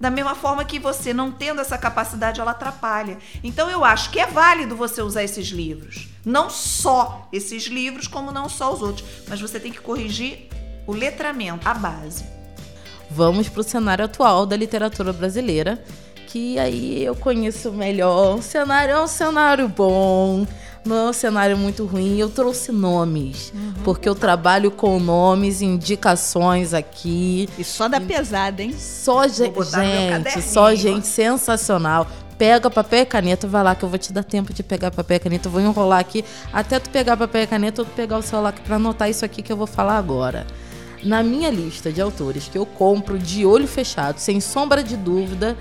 Da 0.00 0.10
mesma 0.10 0.34
forma 0.34 0.64
que 0.64 0.78
você 0.78 1.12
não 1.12 1.30
tendo 1.30 1.60
essa 1.60 1.76
capacidade, 1.76 2.40
ela 2.40 2.52
atrapalha. 2.52 3.18
Então 3.44 3.68
eu 3.68 3.84
acho 3.84 4.10
que 4.10 4.18
é 4.18 4.26
válido 4.26 4.74
você 4.74 5.02
usar 5.02 5.22
esses 5.22 5.48
livros. 5.48 6.08
Não 6.24 6.48
só 6.48 7.28
esses 7.30 7.64
livros, 7.64 8.08
como 8.08 8.32
não 8.32 8.48
só 8.48 8.72
os 8.72 8.80
outros. 8.80 9.06
Mas 9.28 9.38
você 9.38 9.60
tem 9.60 9.70
que 9.70 9.80
corrigir 9.80 10.48
o 10.86 10.92
letramento, 10.92 11.68
a 11.68 11.74
base. 11.74 12.24
Vamos 13.10 13.50
pro 13.50 13.62
cenário 13.62 14.04
atual 14.04 14.46
da 14.46 14.56
literatura 14.56 15.12
brasileira, 15.12 15.84
que 16.28 16.58
aí 16.58 17.04
eu 17.04 17.14
conheço 17.14 17.70
melhor. 17.70 18.38
O 18.38 18.42
cenário 18.42 18.94
é 18.94 19.02
um 19.02 19.06
cenário 19.06 19.68
bom, 19.68 20.46
não 20.84 20.96
é 20.96 21.10
um 21.10 21.12
cenário 21.12 21.56
muito 21.56 21.84
ruim. 21.84 22.18
Eu 22.18 22.28
trouxe 22.30 22.72
nomes, 22.72 23.52
porque 23.84 24.08
eu 24.08 24.14
trabalho 24.14 24.70
com 24.70 24.98
nomes, 24.98 25.60
indicações 25.62 26.72
aqui. 26.74 27.48
E 27.58 27.64
só 27.64 27.88
dá 27.88 28.00
pesada, 28.00 28.62
hein? 28.62 28.74
Só 28.76 29.26
gente, 29.28 29.62
gente, 29.64 30.42
só 30.42 30.74
gente 30.74 31.06
sensacional. 31.06 32.06
Pega 32.38 32.70
papel 32.70 33.02
e 33.02 33.06
caneta, 33.06 33.46
vai 33.46 33.62
lá 33.62 33.74
que 33.74 33.84
eu 33.84 33.88
vou 33.88 33.98
te 33.98 34.14
dar 34.14 34.24
tempo 34.24 34.54
de 34.54 34.62
pegar 34.62 34.90
papel 34.90 35.18
e 35.18 35.20
caneta. 35.20 35.48
Eu 35.48 35.52
vou 35.52 35.60
enrolar 35.60 36.00
aqui 36.00 36.24
até 36.50 36.78
tu 36.78 36.88
pegar 36.88 37.14
papel 37.16 37.42
e 37.42 37.46
caneta 37.46 37.82
ou 37.82 37.86
tu 37.86 37.92
pegar 37.94 38.16
o 38.16 38.22
celular 38.22 38.54
pra 38.64 38.76
anotar 38.76 39.10
isso 39.10 39.26
aqui 39.26 39.42
que 39.42 39.52
eu 39.52 39.56
vou 39.58 39.66
falar 39.66 39.98
agora. 39.98 40.46
Na 41.02 41.22
minha 41.22 41.50
lista 41.50 41.92
de 41.92 42.00
autores 42.00 42.48
que 42.48 42.56
eu 42.56 42.64
compro 42.64 43.18
de 43.18 43.44
olho 43.44 43.66
fechado, 43.66 44.18
sem 44.18 44.40
sombra 44.40 44.82
de 44.82 44.96
dúvida, 44.96 45.56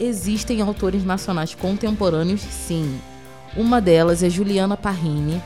existem 0.00 0.62
autores 0.62 1.04
nacionais 1.04 1.54
contemporâneos, 1.54 2.40
sim. 2.40 2.98
Uma 3.56 3.80
delas 3.80 4.22
é 4.22 4.28
Juliana 4.28 4.76
Parrini, 4.76 5.40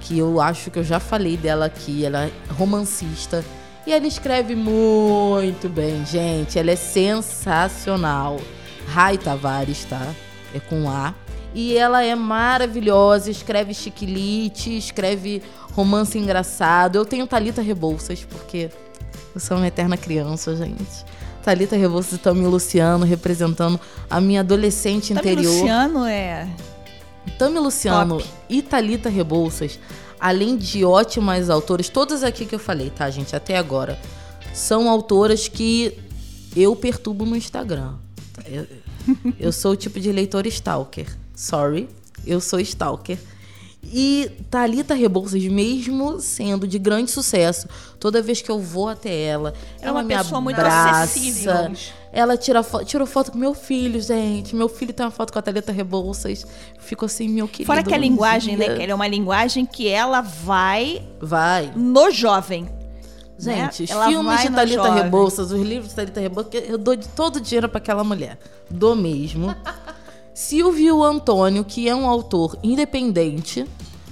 que 0.00 0.18
eu 0.18 0.40
acho 0.40 0.70
que 0.70 0.78
eu 0.78 0.84
já 0.84 1.00
falei 1.00 1.36
dela 1.36 1.66
aqui. 1.66 2.04
Ela 2.04 2.26
é 2.26 2.32
romancista 2.56 3.44
e 3.86 3.92
ela 3.92 4.06
escreve 4.06 4.54
muito 4.54 5.68
bem, 5.68 6.04
gente. 6.06 6.58
Ela 6.58 6.70
é 6.70 6.76
sensacional. 6.76 8.38
Rai 8.86 9.18
Tavares, 9.18 9.84
tá? 9.84 10.14
É 10.54 10.60
com 10.60 10.88
A. 10.88 11.14
E 11.52 11.76
ela 11.76 12.04
é 12.04 12.14
maravilhosa, 12.14 13.30
escreve 13.30 13.74
chiquilite, 13.74 14.76
escreve 14.76 15.42
romance 15.72 16.16
engraçado. 16.16 16.96
Eu 16.96 17.04
tenho 17.04 17.26
Talita 17.26 17.60
Rebouças, 17.60 18.24
porque 18.24 18.70
eu 19.34 19.40
sou 19.40 19.56
uma 19.56 19.66
eterna 19.66 19.96
criança, 19.96 20.54
gente. 20.54 21.04
Talita 21.42 21.76
Rebouças 21.76 22.12
e 22.12 22.18
Tami 22.18 22.46
Luciano 22.46 23.04
representando 23.04 23.80
a 24.08 24.20
minha 24.20 24.40
adolescente 24.40 25.14
Tami 25.14 25.20
interior. 25.20 25.52
Luciano 25.52 26.04
é. 26.04 26.48
Tami 27.38 27.58
Luciano 27.58 28.18
Top. 28.18 28.30
e 28.48 28.62
Thalita 28.62 29.08
Rebouças, 29.08 29.78
além 30.18 30.56
de 30.56 30.84
ótimas 30.84 31.48
autoras, 31.50 31.88
todas 31.88 32.22
aqui 32.22 32.44
que 32.44 32.54
eu 32.54 32.58
falei, 32.58 32.90
tá, 32.90 33.08
gente, 33.10 33.34
até 33.34 33.56
agora, 33.56 33.98
são 34.52 34.88
autoras 34.88 35.48
que 35.48 35.96
eu 36.56 36.74
perturbo 36.74 37.24
no 37.24 37.36
Instagram. 37.36 37.94
Eu, 38.46 38.66
eu 39.38 39.52
sou 39.52 39.72
o 39.72 39.76
tipo 39.76 40.00
de 40.00 40.10
leitor 40.12 40.46
stalker. 40.46 41.06
Sorry, 41.34 41.88
eu 42.26 42.40
sou 42.40 42.60
stalker. 42.60 43.18
E 43.92 44.30
Thalita 44.48 44.94
Rebouças, 44.94 45.42
mesmo 45.44 46.20
sendo 46.20 46.66
de 46.66 46.78
grande 46.78 47.10
sucesso, 47.10 47.66
toda 47.98 48.22
vez 48.22 48.40
que 48.40 48.48
eu 48.50 48.60
vou 48.60 48.88
até 48.88 49.12
ela, 49.24 49.52
É 49.80 49.86
ela 49.86 49.98
uma 49.98 50.02
me 50.04 50.16
pessoa 50.16 50.40
muito 50.40 50.58
abraça. 50.60 51.02
acessível. 51.04 51.72
Ela 52.12 52.36
tira 52.36 52.62
fo 52.62 52.84
tirou 52.84 53.06
foto 53.06 53.32
com 53.32 53.38
meu 53.38 53.52
filho, 53.54 54.00
gente. 54.00 54.54
Meu 54.54 54.68
filho 54.68 54.92
tem 54.92 55.04
uma 55.04 55.10
foto 55.12 55.32
com 55.32 55.38
a 55.38 55.42
Thalita 55.42 55.72
Rebouças. 55.72 56.46
Ficou 56.78 57.06
assim, 57.06 57.28
meu 57.28 57.48
querido. 57.48 57.66
Fora 57.66 57.82
que 57.82 57.92
a 57.94 57.98
linguagem, 57.98 58.56
dia. 58.56 58.68
né, 58.68 58.76
Kelly? 58.76 58.92
É 58.92 58.94
uma 58.94 59.08
linguagem 59.08 59.66
que 59.66 59.88
ela 59.88 60.20
vai 60.20 61.02
Vai. 61.20 61.72
no 61.74 62.10
jovem. 62.12 62.68
Gente, 63.38 63.82
né? 63.82 63.84
os 63.86 63.90
Ela 63.90 64.08
filmes 64.08 64.40
de 64.42 64.50
Thalita. 64.50 64.92
Rebouças, 64.92 65.50
os 65.50 65.62
livros 65.62 65.88
de 65.90 65.94
Thalita 65.96 66.20
Rebouças, 66.20 66.52
eu 66.68 66.76
dou 66.76 66.94
de 66.94 67.08
todo 67.08 67.36
o 67.36 67.40
dinheiro 67.40 67.68
pra 67.68 67.78
aquela 67.78 68.04
mulher. 68.04 68.38
Dou 68.70 68.94
mesmo. 68.94 69.54
Silvio 70.40 71.04
Antônio, 71.04 71.62
que 71.62 71.86
é 71.86 71.94
um 71.94 72.08
autor 72.08 72.58
independente. 72.62 73.66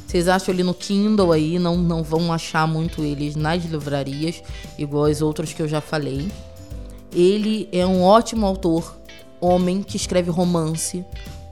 Vocês 0.07 0.29
acham 0.29 0.53
ele 0.53 0.63
no 0.63 0.75
Kindle 0.75 1.33
aí, 1.33 1.59
não, 1.59 1.79
não 1.79 2.03
vão 2.03 2.31
achar 2.31 2.69
muito 2.69 3.03
eles 3.03 3.35
nas 3.35 3.65
livrarias, 3.65 4.43
igual 4.77 5.05
os 5.05 5.23
outros 5.23 5.55
que 5.55 5.63
eu 5.63 5.67
já 5.67 5.81
falei. 5.81 6.31
Ele 7.15 7.67
é 7.73 7.85
um 7.87 8.03
ótimo 8.03 8.45
autor, 8.45 8.95
homem, 9.41 9.83
que 9.83 9.97
escreve 9.97 10.31
romance, 10.31 11.03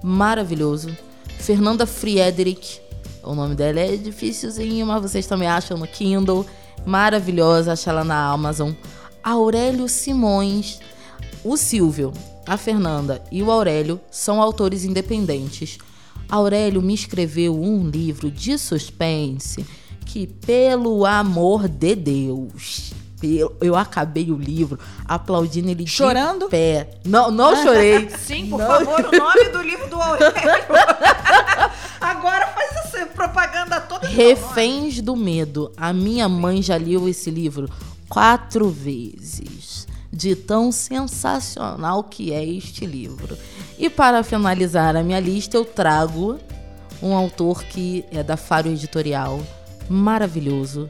maravilhoso. 0.03 0.95
Fernanda 1.39 1.87
Friedrich, 1.87 2.83
o 3.23 3.35
nome 3.35 3.55
dela 3.55 3.81
é 3.81 3.97
difícilzinho, 3.97 4.85
mas 4.85 5.01
vocês 5.01 5.27
também 5.27 5.49
acham 5.49 5.79
no 5.79 5.87
Kindle. 5.87 6.45
Maravilhosa, 6.85 7.73
acha 7.73 7.89
ela 7.89 8.05
na 8.05 8.27
Amazon. 8.27 8.73
Aurélio 9.25 9.89
Simões, 9.89 10.81
o 11.43 11.57
Silvio, 11.57 12.13
a 12.47 12.57
Fernanda 12.57 13.23
e 13.31 13.43
o 13.43 13.51
Aurélio 13.51 14.01
são 14.11 14.41
autores 14.41 14.85
independentes. 14.85 15.79
Aurélio 16.29 16.83
me 16.83 16.95
escreveu 16.95 17.61
um 17.61 17.89
livro 17.89 18.31
de 18.31 18.59
suspense 18.59 19.65
que, 20.05 20.27
pelo 20.27 21.05
amor 21.07 21.69
de 21.69 21.95
Deus, 21.95 22.93
pelo- 23.21 23.57
eu 23.61 23.77
acabei 23.77 24.31
o 24.31 24.37
livro 24.37 24.79
aplaudindo 25.05 25.71
ele 25.71 25.87
Chorando? 25.87 26.45
de 26.47 26.51
pé. 26.51 26.91
Não, 27.05 27.31
não 27.31 27.55
chorei. 27.63 28.09
Sim, 28.19 28.49
por 28.49 28.59
Não. 28.59 28.67
favor, 28.67 29.01
o 29.13 29.17
nome 29.19 29.49
do 29.51 29.63
livro 29.63 29.89
do 29.89 29.97
Aurélio. 30.01 30.35
Agora 32.01 32.47
faz 32.49 32.77
essa 32.87 33.07
propaganda 33.07 33.81
toda. 33.81 34.07
Reféns 34.07 35.01
do 35.01 35.17
Medo. 35.17 35.73
A 35.77 35.93
minha 35.93 36.29
mãe 36.29 36.63
já 36.63 36.77
leu 36.77 37.09
esse 37.09 37.31
livro 37.31 37.69
quatro 38.09 38.69
vezes. 38.69 39.87
De 40.13 40.35
tão 40.35 40.71
sensacional 40.73 42.05
que 42.05 42.33
é 42.33 42.45
este 42.45 42.87
livro. 42.87 43.37
E 43.79 43.91
para 43.91 44.23
finalizar 44.23 44.97
a 44.97 45.03
minha 45.03 45.21
lista, 45.21 45.57
eu 45.57 45.65
trago 45.65 46.39
um 47.03 47.15
autor 47.15 47.63
que 47.65 48.05
é 48.11 48.23
da 48.23 48.37
Faro 48.37 48.69
Editorial, 48.69 49.41
maravilhoso, 49.89 50.89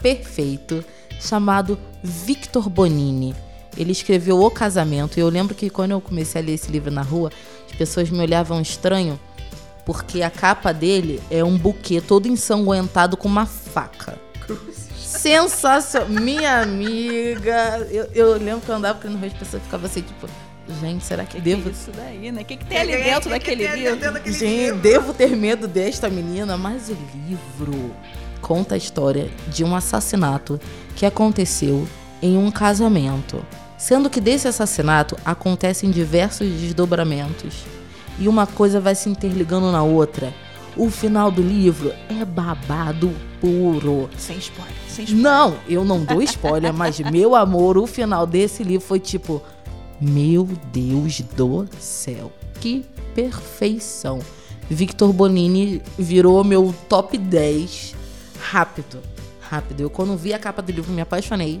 perfeito, 0.00 0.84
chamado 1.20 1.78
Victor 2.02 2.68
Bonini. 2.68 3.34
Ele 3.76 3.92
escreveu 3.92 4.40
O 4.40 4.50
Casamento 4.50 5.18
e 5.18 5.20
eu 5.20 5.28
lembro 5.28 5.54
que 5.54 5.70
quando 5.70 5.92
eu 5.92 6.00
comecei 6.00 6.40
a 6.40 6.44
ler 6.44 6.54
esse 6.54 6.70
livro 6.70 6.90
na 6.90 7.02
rua, 7.02 7.30
as 7.68 7.76
pessoas 7.76 8.10
me 8.10 8.20
olhavam 8.20 8.60
estranho 8.60 9.18
porque 9.84 10.22
a 10.22 10.30
capa 10.30 10.72
dele 10.72 11.20
é 11.30 11.42
um 11.42 11.56
buquê 11.56 12.00
todo 12.00 12.28
ensanguentado 12.28 13.16
com 13.16 13.28
uma 13.28 13.46
faca. 13.46 14.18
Sensacional. 15.18 16.08
Minha 16.08 16.60
amiga. 16.60 17.86
Eu, 17.90 18.08
eu 18.14 18.32
lembro 18.38 18.60
que 18.60 18.68
eu 18.70 18.76
andava 18.76 19.08
no 19.08 19.18
Rio, 19.18 19.26
as 19.26 19.32
pessoas 19.32 19.62
ficavam 19.62 19.86
assim, 19.86 20.02
tipo, 20.02 20.28
gente, 20.80 21.04
será 21.04 21.24
que, 21.24 21.36
que 21.36 21.40
devo. 21.40 21.68
É 21.68 21.72
isso 21.72 21.90
daí, 21.94 22.32
né? 22.32 22.42
O 22.42 22.44
que, 22.44 22.56
que 22.56 22.64
tem 22.64 22.78
ali 22.78 22.96
dentro 22.96 23.22
que 23.22 23.28
daquele 23.30 23.68
que 23.68 23.76
livro? 23.76 23.96
Dentro 23.96 24.12
daquele 24.12 24.36
gente, 24.36 24.60
livro? 24.64 24.78
devo 24.78 25.14
ter 25.14 25.36
medo 25.36 25.66
desta 25.66 26.08
menina, 26.08 26.56
mas 26.56 26.88
o 26.88 26.96
livro 27.26 27.94
conta 28.40 28.74
a 28.74 28.78
história 28.78 29.30
de 29.48 29.64
um 29.64 29.74
assassinato 29.74 30.60
que 30.94 31.04
aconteceu 31.04 31.86
em 32.22 32.38
um 32.38 32.50
casamento. 32.50 33.44
Sendo 33.76 34.10
que 34.10 34.20
desse 34.20 34.46
assassinato 34.46 35.16
acontecem 35.24 35.90
diversos 35.90 36.46
desdobramentos 36.46 37.64
e 38.18 38.28
uma 38.28 38.46
coisa 38.46 38.78
vai 38.78 38.94
se 38.94 39.08
interligando 39.08 39.72
na 39.72 39.82
outra. 39.82 40.32
O 40.76 40.88
final 40.90 41.30
do 41.30 41.42
livro 41.42 41.92
é 42.08 42.24
babado 42.24 43.12
puro. 43.40 44.08
Sem 44.16 44.38
spoiler, 44.38 44.72
sem 44.88 45.04
spoiler. 45.04 45.22
Não, 45.22 45.56
eu 45.68 45.84
não 45.84 46.04
dou 46.04 46.22
spoiler, 46.22 46.72
mas 46.72 47.00
meu 47.10 47.34
amor, 47.34 47.76
o 47.76 47.86
final 47.86 48.26
desse 48.26 48.62
livro 48.62 48.86
foi 48.86 49.00
tipo: 49.00 49.42
Meu 50.00 50.48
Deus 50.72 51.20
do 51.20 51.68
céu, 51.78 52.32
que 52.60 52.84
perfeição. 53.14 54.20
Victor 54.68 55.12
Bonini 55.12 55.82
virou 55.98 56.44
meu 56.44 56.72
top 56.88 57.18
10 57.18 57.96
rápido. 58.40 59.00
Rápido. 59.40 59.80
Eu 59.80 59.90
quando 59.90 60.16
vi 60.16 60.32
a 60.32 60.38
capa 60.38 60.62
do 60.62 60.70
livro 60.70 60.92
me 60.92 61.00
apaixonei. 61.00 61.60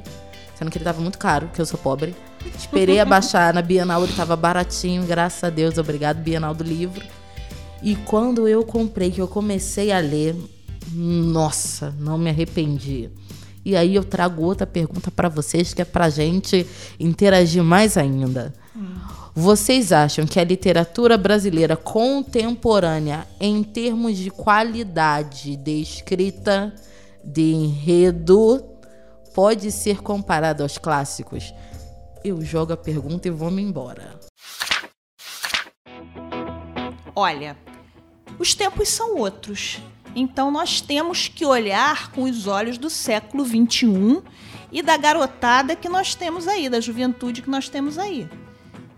Sendo 0.54 0.70
que 0.70 0.78
ele 0.78 0.84
tava 0.84 1.00
muito 1.00 1.18
caro, 1.18 1.46
porque 1.46 1.60
eu 1.60 1.66
sou 1.66 1.78
pobre. 1.78 2.14
Esperei 2.56 3.00
abaixar 3.00 3.52
na 3.52 3.62
Bienal, 3.62 4.04
ele 4.04 4.12
tava 4.12 4.36
baratinho, 4.36 5.04
graças 5.04 5.42
a 5.42 5.50
Deus, 5.50 5.78
obrigado, 5.78 6.18
Bienal 6.18 6.54
do 6.54 6.62
Livro. 6.62 7.04
E 7.82 7.96
quando 7.96 8.46
eu 8.46 8.64
comprei, 8.64 9.10
que 9.10 9.20
eu 9.20 9.28
comecei 9.28 9.90
a 9.90 9.98
ler, 9.98 10.36
nossa, 10.92 11.94
não 11.98 12.18
me 12.18 12.30
arrependi. 12.30 13.10
E 13.64 13.76
aí 13.76 13.94
eu 13.94 14.04
trago 14.04 14.42
outra 14.42 14.66
pergunta 14.66 15.10
para 15.10 15.28
vocês, 15.28 15.72
que 15.72 15.82
é 15.82 15.84
pra 15.84 16.08
gente 16.08 16.66
interagir 16.98 17.62
mais 17.62 17.96
ainda. 17.96 18.54
Vocês 19.34 19.92
acham 19.92 20.26
que 20.26 20.40
a 20.40 20.44
literatura 20.44 21.16
brasileira 21.16 21.76
contemporânea, 21.76 23.26
em 23.40 23.62
termos 23.62 24.16
de 24.16 24.30
qualidade 24.30 25.56
de 25.56 25.80
escrita, 25.80 26.74
de 27.24 27.52
enredo, 27.52 28.64
pode 29.34 29.70
ser 29.70 30.02
comparado 30.02 30.62
aos 30.62 30.78
clássicos? 30.78 31.54
Eu 32.24 32.42
jogo 32.42 32.72
a 32.72 32.76
pergunta 32.76 33.28
e 33.28 33.30
vou 33.30 33.50
me 33.50 33.62
embora. 33.62 34.18
Olha, 37.14 37.56
os 38.40 38.54
tempos 38.54 38.88
são 38.88 39.18
outros. 39.18 39.80
Então 40.16 40.50
nós 40.50 40.80
temos 40.80 41.28
que 41.28 41.44
olhar 41.44 42.10
com 42.10 42.22
os 42.22 42.46
olhos 42.46 42.78
do 42.78 42.88
século 42.88 43.44
XXI 43.44 44.22
e 44.72 44.80
da 44.80 44.96
garotada 44.96 45.76
que 45.76 45.90
nós 45.90 46.14
temos 46.14 46.48
aí, 46.48 46.70
da 46.70 46.80
juventude 46.80 47.42
que 47.42 47.50
nós 47.50 47.68
temos 47.68 47.98
aí. 47.98 48.26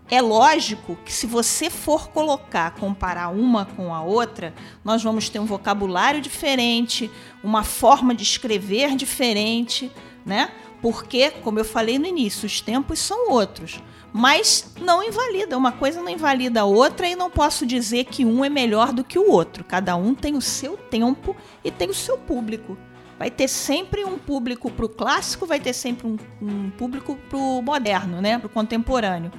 É 0.09 0.21
lógico 0.21 0.97
que 1.05 1.13
se 1.13 1.27
você 1.27 1.69
for 1.69 2.09
colocar, 2.11 2.71
comparar 2.77 3.31
uma 3.31 3.65
com 3.65 3.93
a 3.93 4.01
outra, 4.01 4.55
nós 4.85 5.03
vamos 5.03 5.29
ter 5.29 5.41
um 5.41 5.47
vocabulário 5.47 6.21
diferente, 6.21 7.11
uma 7.43 7.65
forma 7.65 8.15
de 8.15 8.23
escrever 8.23 8.95
diferente, 8.95 9.91
né? 10.25 10.53
Porque, 10.81 11.31
como 11.31 11.59
eu 11.59 11.65
falei 11.65 11.99
no 11.99 12.07
início, 12.07 12.47
os 12.47 12.61
tempos 12.61 13.01
são 13.01 13.31
outros. 13.31 13.81
Mas 14.13 14.75
não 14.79 15.03
invalida, 15.03 15.57
uma 15.57 15.73
coisa 15.73 16.03
não 16.03 16.09
invalida 16.09 16.61
a 16.61 16.65
outra 16.65 17.09
e 17.09 17.17
não 17.17 17.31
posso 17.31 17.65
dizer 17.65 18.05
que 18.05 18.25
um 18.25 18.45
é 18.45 18.51
melhor 18.51 18.93
do 18.93 19.03
que 19.03 19.19
o 19.19 19.31
outro. 19.31 19.65
Cada 19.65 19.97
um 19.97 20.15
tem 20.15 20.37
o 20.37 20.41
seu 20.41 20.77
tempo 20.77 21.35
e 21.65 21.71
tem 21.71 21.89
o 21.89 21.95
seu 21.95 22.19
público. 22.19 22.77
Vai 23.19 23.31
ter 23.31 23.49
sempre 23.49 24.05
um 24.05 24.19
público 24.19 24.71
para 24.71 24.85
o 24.85 24.89
clássico, 24.89 25.47
vai 25.47 25.61
ter 25.61 25.73
sempre 25.73 26.07
um, 26.07 26.19
um 26.43 26.71
público 26.71 27.17
para 27.29 27.39
o 27.39 27.63
moderno, 27.63 28.21
né? 28.21 28.37
para 28.37 28.49
o 28.49 28.51
contemporâneo. 28.51 29.33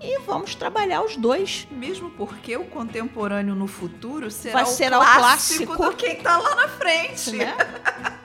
E 0.00 0.18
vamos 0.20 0.54
trabalhar 0.54 1.02
os 1.02 1.16
dois. 1.16 1.66
Mesmo 1.70 2.10
porque 2.10 2.56
o 2.56 2.64
contemporâneo 2.64 3.54
no 3.54 3.66
futuro 3.66 4.30
será, 4.30 4.62
vai 4.62 4.66
ser 4.66 4.92
o, 4.92 4.98
clássico 5.00 5.72
o 5.72 5.76
clássico 5.76 5.76
do 5.76 5.96
quem 5.96 6.16
está 6.18 6.36
lá 6.36 6.54
na 6.54 6.68
frente. 6.68 7.32
Né? 7.32 7.56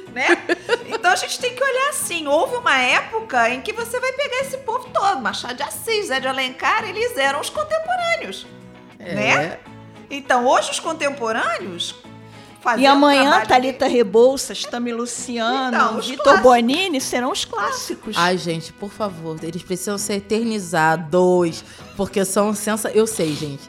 né? 0.12 0.26
Então 0.86 1.10
a 1.10 1.16
gente 1.16 1.38
tem 1.38 1.54
que 1.54 1.62
olhar 1.62 1.90
assim. 1.90 2.26
Houve 2.26 2.56
uma 2.56 2.76
época 2.76 3.50
em 3.50 3.60
que 3.60 3.72
você 3.72 3.98
vai 4.00 4.12
pegar 4.12 4.40
esse 4.40 4.58
povo 4.58 4.88
todo. 4.92 5.20
Machado 5.20 5.54
de 5.54 5.62
Assis, 5.62 6.06
Zé 6.06 6.20
de 6.20 6.28
Alencar, 6.28 6.88
eles 6.88 7.16
eram 7.16 7.40
os 7.40 7.50
contemporâneos. 7.50 8.46
É. 8.98 9.14
Né? 9.14 9.58
Então, 10.10 10.46
hoje 10.46 10.70
os 10.70 10.80
contemporâneos. 10.80 11.96
E 12.78 12.86
amanhã, 12.86 13.42
um 13.42 13.46
Thalita 13.46 13.86
de... 13.86 13.94
Rebouças, 13.94 14.62
Tami 14.62 14.90
Luciano, 14.90 15.76
então, 15.76 16.00
Vitor 16.00 16.40
Bonini 16.40 16.98
serão 16.98 17.30
os 17.30 17.44
clássicos. 17.44 18.16
Ai, 18.16 18.38
gente, 18.38 18.72
por 18.72 18.90
favor, 18.90 19.36
eles 19.42 19.62
precisam 19.62 19.98
ser 19.98 20.14
eternizados, 20.14 21.62
porque 21.94 22.24
são 22.24 22.54
sensa... 22.54 22.90
Eu 22.90 23.06
sei, 23.06 23.34
gente. 23.34 23.68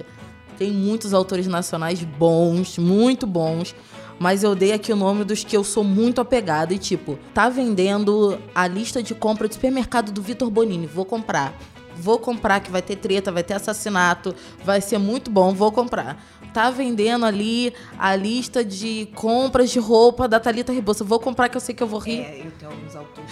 Tem 0.58 0.72
muitos 0.72 1.14
autores 1.14 1.46
nacionais 1.46 2.02
bons, 2.02 2.78
muito 2.78 3.28
bons, 3.28 3.76
mas 4.20 4.44
eu 4.44 4.56
dei 4.56 4.74
aqui 4.74 4.92
o 4.92 4.96
nome 4.96 5.24
dos 5.24 5.44
que 5.44 5.56
eu 5.56 5.64
sou 5.64 5.84
muito 5.84 6.22
apegada 6.22 6.74
e 6.74 6.78
tipo, 6.78 7.20
tá 7.34 7.50
vendendo 7.50 8.40
a 8.54 8.68
lista 8.68 9.04
de 9.04 9.14
compra 9.14 9.48
do 9.48 9.54
supermercado 9.54 10.12
do 10.12 10.22
Vitor 10.22 10.50
Bonini, 10.50 10.88
vou 10.88 11.06
comprar. 11.06 11.54
Vou 11.98 12.20
comprar 12.20 12.60
que 12.60 12.70
vai 12.70 12.82
ter 12.82 12.98
treta, 12.98 13.32
vai 13.32 13.44
ter 13.44 13.54
assassinato, 13.54 14.36
vai 14.64 14.82
ser 14.82 14.98
muito 14.98 15.32
bom, 15.32 15.54
vou 15.54 15.72
comprar. 15.72 16.22
Tá 16.54 16.70
vendendo 16.70 17.26
ali 17.26 17.74
a 17.98 18.16
lista 18.16 18.64
de 18.64 19.10
compras 19.14 19.70
de 19.70 19.80
roupa 19.80 20.28
da 20.28 20.40
Thalita 20.40 20.72
Rebouça. 20.72 21.04
Vou 21.04 21.20
comprar 21.20 21.50
que 21.50 21.58
eu 21.58 21.62
sei 21.62 21.76
que 21.76 21.84
eu 21.84 21.88
vou 21.88 22.00
rir. 22.00 22.22
É, 22.22 22.44
eu 22.46 22.52
tenho 22.52 22.72
alguns 22.72 22.96
autores. 22.96 23.32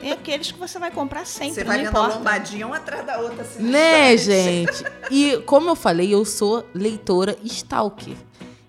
Tem 0.00 0.12
aqueles 0.12 0.50
que 0.50 0.58
você 0.58 0.78
vai 0.78 0.90
comprar 0.90 1.24
sempre, 1.26 1.54
Você 1.54 1.64
vai 1.64 1.84
vendo 1.84 1.96
a 1.96 2.08
lombadinha 2.08 2.66
uma 2.66 2.76
atrás 2.76 3.06
da 3.06 3.20
outra. 3.20 3.42
Assim, 3.42 3.62
né, 3.62 4.16
gente? 4.16 4.84
E 5.10 5.36
como 5.46 5.70
eu 5.70 5.76
falei, 5.76 6.12
eu 6.12 6.24
sou 6.24 6.64
leitora 6.74 7.36
stalker. 7.44 8.16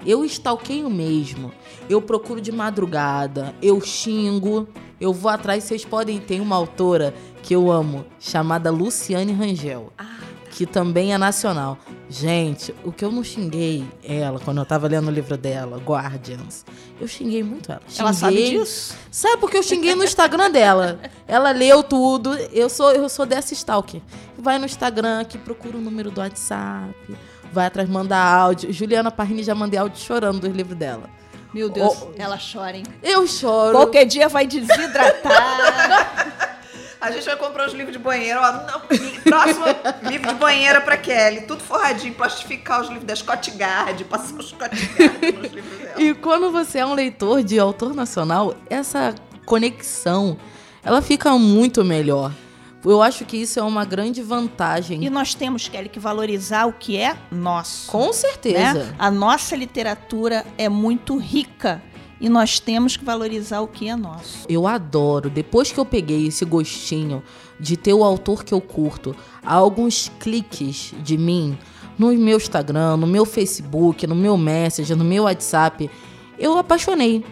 Eu 0.06 0.24
stalkeio 0.24 0.90
mesmo. 0.90 1.52
Eu 1.90 2.02
procuro 2.02 2.40
de 2.40 2.52
madrugada, 2.52 3.56
eu 3.62 3.82
xingo, 3.82 4.68
eu 5.00 5.12
vou 5.12 5.32
atrás. 5.32 5.64
Vocês 5.64 5.84
podem 5.84 6.20
ter 6.20 6.40
uma 6.40 6.56
autora 6.56 7.14
que 7.42 7.56
eu 7.56 7.72
amo, 7.72 8.06
chamada 8.20 8.72
Luciane 8.72 9.34
Rangel, 9.34 9.92
ah. 9.98 10.18
que 10.52 10.66
também 10.66 11.14
é 11.14 11.18
nacional. 11.18 11.78
Gente, 12.08 12.74
o 12.84 12.92
que 12.92 13.04
eu 13.04 13.12
não 13.12 13.24
xinguei 13.24 13.84
ela 14.04 14.40
quando 14.40 14.60
eu 14.60 14.66
tava 14.66 14.88
lendo 14.88 15.08
o 15.08 15.12
livro 15.12 15.36
dela, 15.36 15.78
Guardians, 15.78 16.64
eu 17.02 17.08
xinguei 17.08 17.44
muito 17.44 17.72
ela. 17.72 17.82
Xinguei, 17.88 18.02
ela 18.02 18.14
sabe 18.14 18.50
disso? 18.52 18.96
Sabe 19.10 19.38
porque 19.38 19.58
eu 19.58 19.64
xinguei 19.64 19.96
no 19.96 20.04
Instagram 20.04 20.52
dela. 20.52 21.00
Ela 21.28 21.52
leu 21.52 21.82
tudo. 21.84 22.36
Eu 22.52 22.70
sou 22.70 22.92
eu 22.92 23.10
sou 23.10 23.26
dessa 23.26 23.54
stalker. 23.54 24.02
Vai 24.38 24.60
no 24.60 24.66
Instagram 24.66 25.24
que 25.26 25.38
procura 25.38 25.78
o 25.78 25.82
número 25.82 26.12
do 26.12 26.22
WhatsApp 26.22 26.94
vai 27.52 27.68
atrás, 27.68 27.90
manda 27.90 28.18
áudio. 28.18 28.72
Juliana 28.72 29.12
Parrini 29.12 29.44
já 29.44 29.56
mandei 29.56 29.80
áudio 29.80 30.00
chorando 30.00 30.40
dos 30.40 30.54
livros 30.54 30.78
dela. 30.78 31.10
Meu 31.54 31.70
Deus, 31.70 32.02
oh, 32.02 32.12
ela 32.18 32.38
chora, 32.38 32.76
hein? 32.76 32.84
Eu 33.02 33.26
choro. 33.26 33.78
Qualquer 33.78 34.06
dia 34.06 34.28
vai 34.28 34.46
desidratar. 34.46 36.26
A 37.00 37.12
gente 37.12 37.26
vai 37.26 37.36
comprar 37.38 37.68
os 37.68 37.74
livros 37.74 37.96
de 37.96 38.02
banheiro. 38.02 38.40
Ó, 38.42 38.52
não, 38.52 38.82
próximo 39.24 39.66
livro 40.10 40.28
de 40.28 40.34
banheira 40.36 40.82
pra 40.82 40.98
Kelly. 40.98 41.42
Tudo 41.42 41.62
forradinho, 41.62 42.14
plastificar 42.16 42.82
os 42.82 42.88
livros 42.88 43.06
da 43.06 43.16
Scott 43.16 43.52
Gard, 43.52 44.04
passar 44.06 44.34
os 44.34 44.50
Scott 44.50 44.76
Gard 44.98 45.32
nos 45.34 45.52
livros 45.52 45.78
dela. 45.78 46.02
E 46.02 46.14
quando 46.16 46.52
você 46.52 46.80
é 46.80 46.86
um 46.86 46.96
leitor 46.96 47.44
de 47.44 47.60
autor 47.60 47.94
nacional, 47.94 48.56
essa 48.70 49.14
conexão, 49.46 50.36
ela 50.84 51.02
fica 51.02 51.32
muito 51.38 51.86
melhor. 51.86 52.32
Eu 52.86 53.02
acho 53.02 53.26
que 53.26 53.38
isso 53.38 53.60
é 53.60 53.64
uma 53.64 53.84
grande 53.84 54.22
vantagem. 54.22 55.04
E 55.04 55.10
nós 55.10 55.34
temos, 55.34 55.68
Kelly, 55.68 55.90
que 55.90 56.00
valorizar 56.00 56.66
o 56.66 56.74
que 56.74 56.98
é 56.98 57.18
nosso. 57.32 57.90
Com 57.92 58.14
certeza. 58.14 58.74
Né? 58.74 58.96
A 58.98 59.10
nossa 59.10 59.56
literatura 59.56 60.46
é 60.58 60.70
muito 60.70 61.18
rica 61.18 61.82
e 62.20 62.30
nós 62.30 62.60
temos 62.60 62.96
que 62.96 63.04
valorizar 63.04 63.62
o 63.62 63.68
que 63.68 63.90
é 63.90 63.96
nosso. 63.96 64.46
Eu 64.48 64.68
adoro. 64.68 65.30
Depois 65.30 65.72
que 65.72 65.80
eu 65.80 65.86
peguei 65.86 66.28
esse 66.28 66.46
gostinho 66.46 67.22
de 67.60 67.76
ter 67.76 67.94
o 67.94 68.04
autor 68.04 68.44
que 68.44 68.54
eu 68.54 68.62
curto, 68.62 69.16
há 69.44 69.54
alguns 69.54 70.12
cliques 70.20 70.94
de 71.04 71.18
mim 71.18 71.58
no 71.98 72.14
meu 72.14 72.38
Instagram, 72.38 72.98
no 72.98 73.08
meu 73.08 73.26
Facebook, 73.26 74.06
no 74.06 74.16
meu 74.16 74.38
Messenger, 74.38 74.98
no 74.98 75.04
meu 75.04 75.24
WhatsApp, 75.24 75.90
eu 76.38 76.58
apaixonei. 76.58 77.24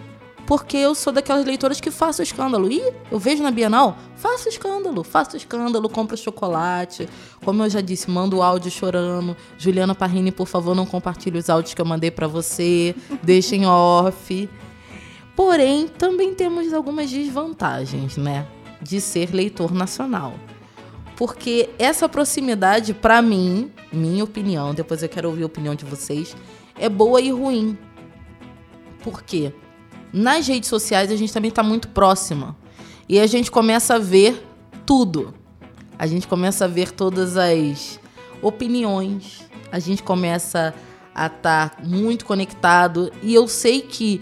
Porque 0.46 0.78
eu 0.78 0.94
sou 0.94 1.14
daquelas 1.14 1.46
leitoras 1.46 1.80
que 1.80 1.90
faço 1.90 2.22
escândalo. 2.22 2.72
E 2.72 2.82
eu 3.12 3.20
vejo 3.20 3.42
na 3.42 3.52
Bienal, 3.52 3.98
faço 4.16 4.50
escândalo, 4.50 5.04
faço 5.04 5.38
escândalo, 5.38 5.90
compro 5.90 6.18
chocolate. 6.18 7.08
Como 7.44 7.64
eu 7.64 7.70
já 7.70 7.82
disse, 7.82 8.10
mando 8.10 8.42
áudio 8.42 8.70
chorando. 8.70 9.36
Juliana 9.58 9.96
Parrini, 9.96 10.32
por 10.32 10.48
favor, 10.48 10.76
não 10.76 10.86
compartilhe 10.86 11.38
os 11.38 11.50
áudios 11.50 11.74
que 11.74 11.82
eu 11.82 11.86
mandei 11.86 12.12
para 12.12 12.28
você. 12.28 12.96
Deixem 13.22 13.66
off. 13.66 14.50
Porém, 15.36 15.88
também 15.88 16.34
temos 16.34 16.74
algumas 16.74 17.10
desvantagens, 17.10 18.18
né? 18.18 18.46
De 18.82 19.00
ser 19.00 19.34
leitor 19.34 19.74
nacional. 19.74 20.34
Porque 21.16 21.70
essa 21.80 22.10
proximidade, 22.10 22.94
para 22.94 23.22
mim, 23.22 23.72
minha 23.92 24.24
opinião, 24.24 24.74
depois 24.74 25.02
eu 25.02 25.10
quero 25.10 25.30
ouvir 25.30 25.44
a 25.44 25.46
opinião 25.46 25.76
de 25.76 25.86
vocês, 25.86 26.36
é 26.78 26.90
boa 26.90 27.22
e 27.22 27.32
ruim. 27.32 27.78
Por 29.04 29.22
quê? 29.24 29.54
Nas 30.14 30.48
redes 30.48 30.70
sociais 30.70 31.12
a 31.12 31.16
gente 31.16 31.34
também 31.34 31.50
está 31.50 31.64
muito 31.64 31.88
próxima. 31.88 32.56
E 33.10 33.20
a 33.20 33.26
gente 33.26 33.50
começa 33.50 33.96
a 33.96 34.00
ver 34.00 34.46
tudo. 34.86 35.34
A 35.98 36.06
gente 36.06 36.28
começa 36.28 36.66
a 36.66 36.68
ver 36.68 36.92
todas 36.92 37.36
as 37.36 38.00
opiniões. 38.42 39.50
A 39.72 39.80
gente 39.80 40.04
começa 40.04 40.74
a 41.16 41.26
estar 41.26 41.70
tá 41.70 41.84
muito 41.84 42.26
conectado. 42.26 43.12
E 43.24 43.34
eu 43.34 43.48
sei 43.48 43.82
que 43.82 44.22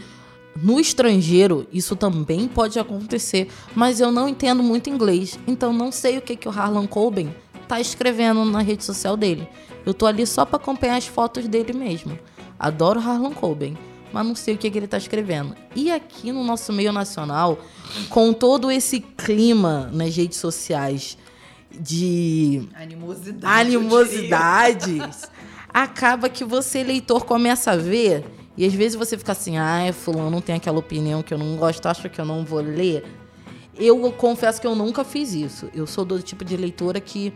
no 0.61 0.79
estrangeiro 0.79 1.67
isso 1.71 1.95
também 1.95 2.47
pode 2.47 2.79
acontecer, 2.79 3.49
mas 3.75 3.99
eu 3.99 4.11
não 4.11 4.27
entendo 4.27 4.61
muito 4.61 4.89
inglês, 4.89 5.39
então 5.47 5.71
não 5.71 5.91
sei 5.91 6.17
o 6.17 6.21
que, 6.21 6.35
que 6.35 6.47
o 6.47 6.51
Harlan 6.51 6.85
Coben 6.85 7.33
está 7.63 7.79
escrevendo 7.79 8.43
na 8.43 8.61
rede 8.61 8.83
social 8.83 9.15
dele. 9.15 9.47
Eu 9.85 9.93
tô 9.93 10.05
ali 10.05 10.27
só 10.27 10.45
para 10.45 10.57
acompanhar 10.57 10.97
as 10.97 11.07
fotos 11.07 11.47
dele 11.47 11.73
mesmo. 11.73 12.17
Adoro 12.59 12.99
Harlan 12.99 13.31
Coben 13.31 13.77
mas 14.11 14.25
não 14.25 14.35
sei 14.35 14.55
o 14.55 14.57
que, 14.57 14.69
que 14.69 14.77
ele 14.77 14.85
está 14.85 14.97
escrevendo. 14.97 15.55
E 15.75 15.91
aqui 15.91 16.31
no 16.31 16.43
nosso 16.43 16.71
meio 16.73 16.91
nacional, 16.91 17.59
com 18.09 18.33
todo 18.33 18.71
esse 18.71 18.99
clima 18.99 19.89
nas 19.93 20.15
redes 20.15 20.37
sociais 20.37 21.17
de 21.71 22.67
Animosidade, 22.75 23.45
animosidades, 23.45 25.29
acaba 25.73 26.29
que 26.29 26.43
você, 26.43 26.83
leitor, 26.83 27.25
começa 27.25 27.71
a 27.71 27.77
ver, 27.77 28.25
e 28.57 28.65
às 28.65 28.73
vezes 28.73 28.95
você 28.95 29.17
fica 29.17 29.31
assim, 29.31 29.57
ah, 29.57 29.91
fulano 29.93 30.41
tem 30.41 30.55
aquela 30.55 30.79
opinião 30.79 31.23
que 31.23 31.33
eu 31.33 31.37
não 31.37 31.55
gosto, 31.55 31.85
acho 31.85 32.09
que 32.09 32.19
eu 32.19 32.25
não 32.25 32.43
vou 32.43 32.59
ler. 32.59 33.03
Eu 33.75 34.11
confesso 34.11 34.59
que 34.59 34.67
eu 34.67 34.75
nunca 34.75 35.03
fiz 35.03 35.33
isso. 35.33 35.69
Eu 35.73 35.87
sou 35.87 36.03
do 36.03 36.21
tipo 36.21 36.43
de 36.43 36.57
leitora 36.57 36.99
que 36.99 37.33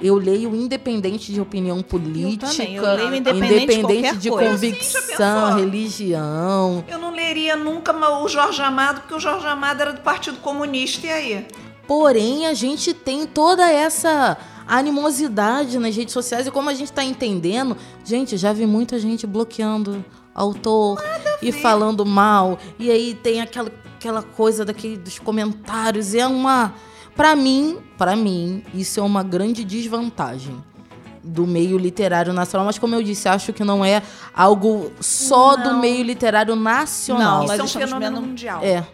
eu 0.00 0.16
leio 0.16 0.54
independente 0.54 1.32
de 1.32 1.40
opinião 1.40 1.82
política, 1.82 2.46
eu 2.46 2.50
também. 2.50 2.76
Eu 2.76 2.82
leio 2.82 3.14
independente, 3.14 3.64
independente 3.64 4.12
de, 4.12 4.18
de 4.18 4.30
convicção, 4.30 5.56
religião. 5.56 6.84
Eu 6.88 6.98
não 6.98 7.10
leria 7.10 7.56
nunca 7.56 7.92
o 7.92 8.28
Jorge 8.28 8.62
Amado, 8.62 9.00
porque 9.00 9.14
o 9.14 9.20
Jorge 9.20 9.46
Amado 9.46 9.80
era 9.80 9.92
do 9.92 10.00
Partido 10.00 10.38
Comunista, 10.38 11.06
e 11.06 11.10
aí? 11.10 11.46
Porém, 11.86 12.46
a 12.46 12.54
gente 12.54 12.92
tem 12.92 13.26
toda 13.26 13.68
essa 13.70 14.36
animosidade 14.66 15.78
nas 15.78 15.96
redes 15.96 16.12
sociais 16.12 16.46
e 16.46 16.50
como 16.50 16.68
a 16.68 16.74
gente 16.74 16.90
está 16.90 17.02
entendendo, 17.02 17.74
gente, 18.04 18.36
já 18.36 18.52
vi 18.52 18.66
muita 18.66 18.98
gente 18.98 19.26
bloqueando 19.26 20.04
autor 20.34 21.02
e 21.42 21.50
falando 21.50 22.04
mal. 22.04 22.58
E 22.78 22.90
aí 22.90 23.14
tem 23.14 23.40
aquela, 23.40 23.72
aquela 23.96 24.22
coisa 24.22 24.64
daquele, 24.64 24.96
dos 24.96 25.18
comentários. 25.18 26.14
É 26.14 26.26
uma 26.26 26.74
para 27.18 27.34
mim, 27.34 27.78
para 27.98 28.14
mim, 28.14 28.62
isso 28.72 29.00
é 29.00 29.02
uma 29.02 29.24
grande 29.24 29.64
desvantagem 29.64 30.56
do 31.20 31.48
meio 31.48 31.76
literário 31.76 32.32
nacional, 32.32 32.64
mas 32.64 32.78
como 32.78 32.94
eu 32.94 33.02
disse, 33.02 33.28
acho 33.28 33.52
que 33.52 33.64
não 33.64 33.84
é 33.84 34.04
algo 34.32 34.92
só 35.00 35.56
não. 35.56 35.64
do 35.64 35.78
meio 35.80 36.04
literário 36.04 36.54
nacional. 36.54 37.38
Não, 37.38 37.52
isso 37.52 37.60
é 37.60 37.64
um 37.64 37.86
fenômeno 37.86 38.22
mundial. 38.22 38.60
É. 38.62 38.86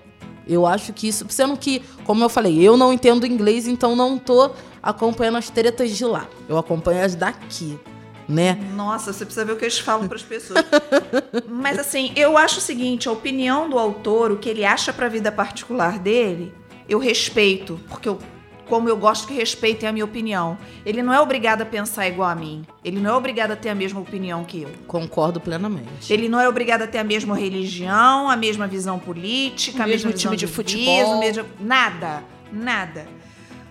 Eu 0.49 0.67
acho 0.67 0.95
que 0.95 1.07
isso, 1.07 1.27
sendo 1.29 1.55
que, 1.59 1.83
como 2.05 2.25
eu 2.25 2.31
falei, 2.31 2.59
eu 2.63 2.79
não 2.79 2.95
entendo 2.95 3.27
inglês, 3.27 3.69
então 3.69 3.95
não 3.95 4.17
tô 4.17 4.53
acompanhando 4.83 5.37
as 5.37 5.51
tretas 5.51 5.91
de 5.91 6.07
lá. 6.07 6.27
Eu 6.49 6.57
acompanho 6.57 7.05
as 7.05 7.15
daqui, 7.15 7.79
né? 8.27 8.59
Nossa, 8.75 9.13
você 9.13 9.27
precisa 9.27 9.45
ver 9.45 9.53
o 9.53 9.57
que 9.57 9.67
eles 9.67 9.79
falam 9.79 10.09
para 10.09 10.17
as 10.17 10.23
pessoas. 10.23 10.65
Mas 11.47 11.79
assim, 11.79 12.11
eu 12.17 12.39
acho 12.39 12.57
o 12.57 12.63
seguinte, 12.63 13.07
a 13.07 13.13
opinião 13.13 13.69
do 13.69 13.79
autor, 13.79 14.33
o 14.33 14.39
que 14.39 14.49
ele 14.49 14.65
acha 14.65 14.95
para 14.95 15.05
a 15.05 15.11
vida 15.11 15.31
particular 15.31 15.99
dele, 15.99 16.55
eu 16.89 16.99
respeito, 16.99 17.81
porque 17.89 18.09
eu, 18.09 18.19
como 18.67 18.89
eu 18.89 18.97
gosto 18.97 19.27
que 19.27 19.35
respeitem 19.35 19.89
a 19.89 19.93
minha 19.93 20.05
opinião. 20.05 20.59
Ele 20.85 21.03
não 21.03 21.13
é 21.13 21.21
obrigado 21.21 21.63
a 21.63 21.67
pensar 21.67 22.09
igual 22.09 22.29
a 22.29 22.35
mim. 22.35 22.65
Ele 22.85 23.01
não 23.01 23.11
é 23.11 23.15
obrigado 23.15 23.53
a 23.53 23.57
ter 23.57 23.69
a 23.69 23.75
mesma 23.75 24.01
opinião 24.01 24.45
que 24.45 24.63
eu. 24.63 24.71
Concordo 24.87 25.41
plenamente. 25.41 26.13
Ele 26.13 26.29
não 26.29 26.41
é 26.41 26.49
obrigado 26.49 26.83
a 26.83 26.87
ter 26.87 26.99
a 26.99 27.05
mesma 27.05 27.37
religião, 27.37 28.29
a 28.29 28.37
mesma 28.37 28.67
visão 28.67 28.99
política, 28.99 29.81
o 29.81 29.83
a 29.83 29.87
mesma 29.87 30.13
time 30.13 30.37
de, 30.37 30.47
de 30.47 30.53
futebol, 30.53 31.19
mesmo, 31.19 31.45
nada, 31.61 32.25
nada. 32.53 33.07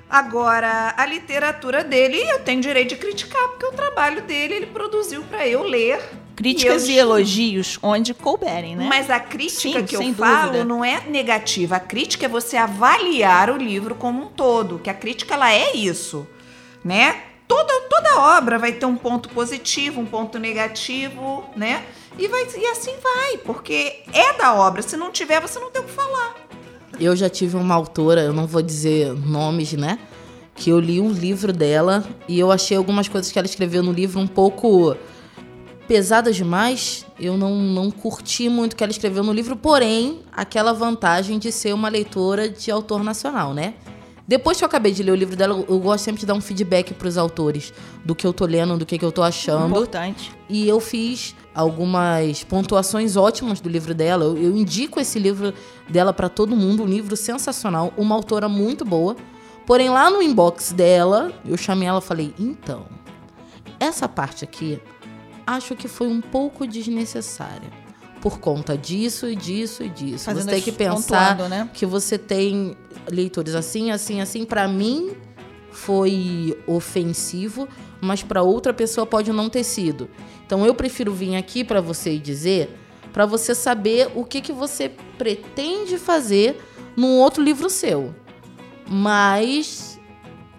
Agora, 0.10 0.94
a 0.96 1.06
literatura 1.08 1.84
dele, 1.84 2.18
eu 2.18 2.40
tenho 2.42 2.62
direito 2.62 2.90
de 2.90 2.98
criticar, 2.98 3.48
porque 3.50 3.66
o 3.66 3.72
trabalho 3.72 4.22
dele 4.22 4.54
ele 4.54 4.68
produziu 4.68 5.24
para 5.24 5.48
eu 5.48 5.64
ler 5.64 6.00
Críticas 6.36 6.88
e, 6.88 6.94
e, 6.94 6.98
elogios 6.98 7.78
onde 7.82 8.14
couberem, 8.14 8.76
né? 8.76 8.88
Mas 8.88 9.10
a 9.10 9.20
crítica 9.20 9.80
Sim, 9.80 9.86
que 9.86 9.96
eu 9.96 10.14
falo 10.16 10.48
dúvida. 10.48 10.66
não 10.66 10.84
é 10.84 11.02
negativa. 11.08 11.76
A 11.76 11.80
crítica 11.80 12.26
é 12.26 12.30
você 12.30 12.58
avaliar 12.58 13.52
o 13.52 13.58
livro 13.58 13.94
como 13.94 14.24
um 14.24 14.28
todo. 14.28 14.80
Que 14.80 14.90
a 14.90 14.94
crítica 14.94 15.36
ela 15.36 15.54
é 15.54 15.76
isso, 15.76 16.28
né? 16.84 17.22
Toda, 17.48 17.82
toda 17.82 18.20
obra 18.38 18.58
vai 18.58 18.72
ter 18.72 18.86
um 18.86 18.96
ponto 18.96 19.30
positivo, 19.30 20.02
um 20.02 20.06
ponto 20.06 20.40
negativo, 20.40 21.44
né? 21.56 21.84
E, 22.18 22.28
vai, 22.28 22.48
e 22.58 22.66
assim 22.68 22.94
vai, 23.02 23.38
porque 23.38 24.02
é 24.12 24.34
da 24.34 24.56
obra. 24.56 24.82
Se 24.82 24.98
não 24.98 25.12
tiver, 25.12 25.40
você 25.40 25.60
não 25.60 25.70
tem 25.70 25.82
o 25.82 25.86
que 25.86 25.92
falar. 25.92 26.36
Eu 27.00 27.16
já 27.16 27.30
tive 27.30 27.58
uma 27.58 27.76
autora, 27.76 28.22
eu 28.22 28.34
não 28.34 28.48
vou 28.48 28.62
dizer 28.62 29.14
nomes, 29.14 29.74
né? 29.74 30.00
Que 30.56 30.70
eu 30.70 30.80
li 30.80 31.00
um 31.00 31.12
livro 31.12 31.52
dela 31.52 32.04
e 32.28 32.40
eu 32.40 32.52
achei 32.52 32.78
algumas 32.78 33.08
coisas 33.08 33.32
que 33.32 33.38
ela 33.38 33.48
escreveu 33.48 33.84
no 33.84 33.92
livro 33.92 34.20
um 34.20 34.28
pouco 34.28 34.96
pesadas 35.94 36.36
demais. 36.36 37.06
Eu 37.20 37.38
não, 37.38 37.54
não 37.54 37.92
curti 37.92 38.50
muito 38.50 38.74
o 38.74 38.76
que 38.76 38.84
ela 38.84 38.90
escreveu 38.90 39.24
no 39.24 39.32
livro, 39.32 39.56
porém, 39.56 40.22
aquela 40.32 40.74
vantagem 40.74 41.38
de 41.38 41.52
ser 41.52 41.72
uma 41.72 41.88
leitora 41.88 42.50
de 42.50 42.72
autor 42.72 43.04
nacional, 43.04 43.54
né? 43.54 43.76
Depois 44.28 44.58
que 44.58 44.64
eu 44.64 44.66
acabei 44.66 44.92
de 44.92 45.04
ler 45.04 45.12
o 45.12 45.16
livro 45.16 45.36
dela, 45.36 45.64
eu 45.70 45.80
gosto 45.80 46.06
sempre 46.06 46.22
de 46.22 46.26
dar 46.26 46.34
um 46.34 46.42
feedback 46.42 46.96
para 46.96 47.08
os 47.08 47.16
autores 47.16 47.72
do 48.04 48.16
que 48.16 48.26
eu 48.26 48.34
tô 48.34 48.48
lendo, 48.48 48.76
do 48.76 48.88
que, 48.88 48.98
que 48.98 49.06
eu 49.06 49.12
tô 49.12 49.22
achando. 49.22 49.68
Importante. 49.68 50.32
E 50.50 50.68
eu 50.68 50.80
fiz 50.80 51.36
algumas 51.54 52.44
pontuações 52.44 53.16
ótimas 53.16 53.62
do 53.62 53.70
livro 53.70 53.94
dela. 53.94 54.24
Eu, 54.24 54.36
eu 54.36 54.58
indico 54.58 55.00
esse 55.00 55.20
livro 55.20 55.54
dela 55.88 56.12
para 56.12 56.28
todo 56.28 56.56
mundo, 56.56 56.82
um 56.82 56.88
livro 56.88 57.16
sensacional, 57.16 57.94
uma 57.96 58.16
autora 58.16 58.50
muito 58.50 58.84
boa. 58.84 59.16
Porém, 59.64 59.92
lá 59.92 60.10
no 60.10 60.24
inbox 60.24 60.72
dela, 60.72 61.32
eu 61.46 61.56
chamei 61.56 61.88
ela 61.88 62.00
e 62.00 62.02
falei: 62.02 62.34
então, 62.40 62.88
essa 63.80 64.10
parte 64.10 64.44
aqui 64.44 64.82
acho 65.46 65.76
que 65.76 65.88
foi 65.88 66.08
um 66.08 66.22
pouco 66.22 66.66
desnecessária. 66.68 67.70
Por 68.22 68.40
conta 68.40 68.78
disso 68.78 69.28
e 69.28 69.36
disso 69.36 69.84
e 69.84 69.90
disso. 69.90 70.26
Fazendo 70.26 70.46
você 70.46 70.52
tem 70.52 70.62
que 70.62 70.72
pensar 70.72 71.38
né? 71.50 71.70
que 71.74 71.86
você 71.86 72.18
tem 72.18 72.78
leitores 73.10 73.54
assim, 73.54 73.92
assim, 73.92 74.22
assim. 74.22 74.46
Para 74.46 74.68
mim 74.68 75.12
foi 75.72 76.58
ofensivo, 76.66 77.68
mas 78.00 78.24
para 78.24 78.42
outra 78.42 78.74
pessoa 78.74 79.06
pode 79.06 79.32
não 79.34 79.50
ter 79.50 79.64
sido. 79.64 80.10
Então 80.46 80.66
eu 80.66 80.74
prefiro 80.74 81.14
vir 81.14 81.36
aqui 81.36 81.64
para 81.64 81.82
você 81.82 82.14
e 82.14 82.20
dizer, 82.20 82.78
para 83.12 83.26
você 83.26 83.54
saber 83.54 84.10
o 84.16 84.24
que, 84.24 84.40
que 84.40 84.54
você 84.54 84.90
pretende 85.18 85.98
fazer 85.98 86.62
num 86.96 87.20
outro 87.20 87.44
livro 87.44 87.70
seu. 87.70 88.14
Mas 88.88 89.93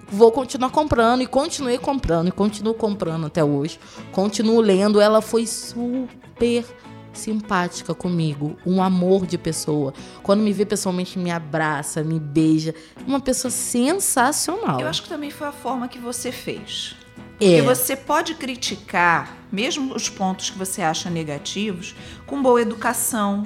vou 0.08 0.30
continuar 0.32 0.70
comprando 0.70 1.22
e 1.22 1.26
continuei 1.26 1.78
comprando 1.78 2.28
e 2.28 2.32
continuo 2.32 2.74
comprando 2.74 3.26
até 3.26 3.44
hoje. 3.44 3.78
Continuo 4.12 4.60
lendo. 4.60 5.00
Ela 5.00 5.20
foi 5.20 5.46
super 5.46 6.64
simpática 7.12 7.94
comigo, 7.94 8.56
um 8.66 8.82
amor 8.82 9.26
de 9.26 9.38
pessoa. 9.38 9.94
Quando 10.22 10.42
me 10.42 10.52
vê 10.52 10.66
pessoalmente, 10.66 11.18
me 11.18 11.30
abraça, 11.30 12.02
me 12.02 12.18
beija. 12.18 12.74
Uma 13.06 13.20
pessoa 13.20 13.50
sensacional. 13.50 14.80
Eu 14.80 14.88
acho 14.88 15.02
que 15.02 15.08
também 15.08 15.30
foi 15.30 15.46
a 15.46 15.52
forma 15.52 15.88
que 15.88 15.98
você 15.98 16.32
fez. 16.32 16.96
É. 17.40 17.56
Porque 17.56 17.62
você 17.62 17.96
pode 17.96 18.34
criticar, 18.34 19.36
mesmo 19.50 19.94
os 19.94 20.08
pontos 20.08 20.50
que 20.50 20.58
você 20.58 20.82
acha 20.82 21.10
negativos, 21.10 21.94
com 22.26 22.42
boa 22.42 22.60
educação, 22.60 23.44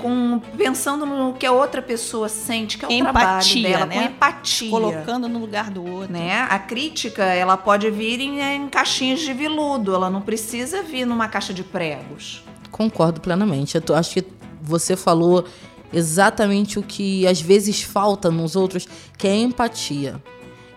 com 0.00 0.40
pensando 0.56 1.04
no 1.04 1.34
que 1.34 1.46
a 1.46 1.52
outra 1.52 1.82
pessoa 1.82 2.28
sente, 2.28 2.78
que 2.78 2.84
é 2.84 2.88
o 2.88 2.92
empatia, 2.92 3.12
trabalho 3.12 3.62
dela, 3.62 3.86
né? 3.86 3.94
com 3.94 4.14
empatia. 4.14 4.70
Colocando 4.70 5.28
no 5.28 5.38
lugar 5.38 5.70
do 5.70 5.84
outro. 5.84 6.12
Né? 6.12 6.40
A 6.42 6.58
crítica, 6.58 7.24
ela 7.24 7.56
pode 7.56 7.90
vir 7.90 8.20
em, 8.20 8.40
em 8.40 8.68
caixinhas 8.68 9.20
de 9.20 9.32
viludo, 9.32 9.94
ela 9.94 10.10
não 10.10 10.20
precisa 10.20 10.82
vir 10.82 11.06
numa 11.06 11.28
caixa 11.28 11.52
de 11.52 11.62
pregos. 11.62 12.42
Concordo 12.70 13.20
plenamente. 13.20 13.76
Eu 13.76 13.94
acho 13.94 14.14
que 14.14 14.24
você 14.62 14.96
falou 14.96 15.44
exatamente 15.92 16.78
o 16.78 16.82
que 16.82 17.26
às 17.26 17.40
vezes 17.40 17.82
falta 17.82 18.30
nos 18.30 18.56
outros, 18.56 18.86
que 19.16 19.26
é 19.26 19.32
a 19.32 19.36
empatia. 19.36 20.22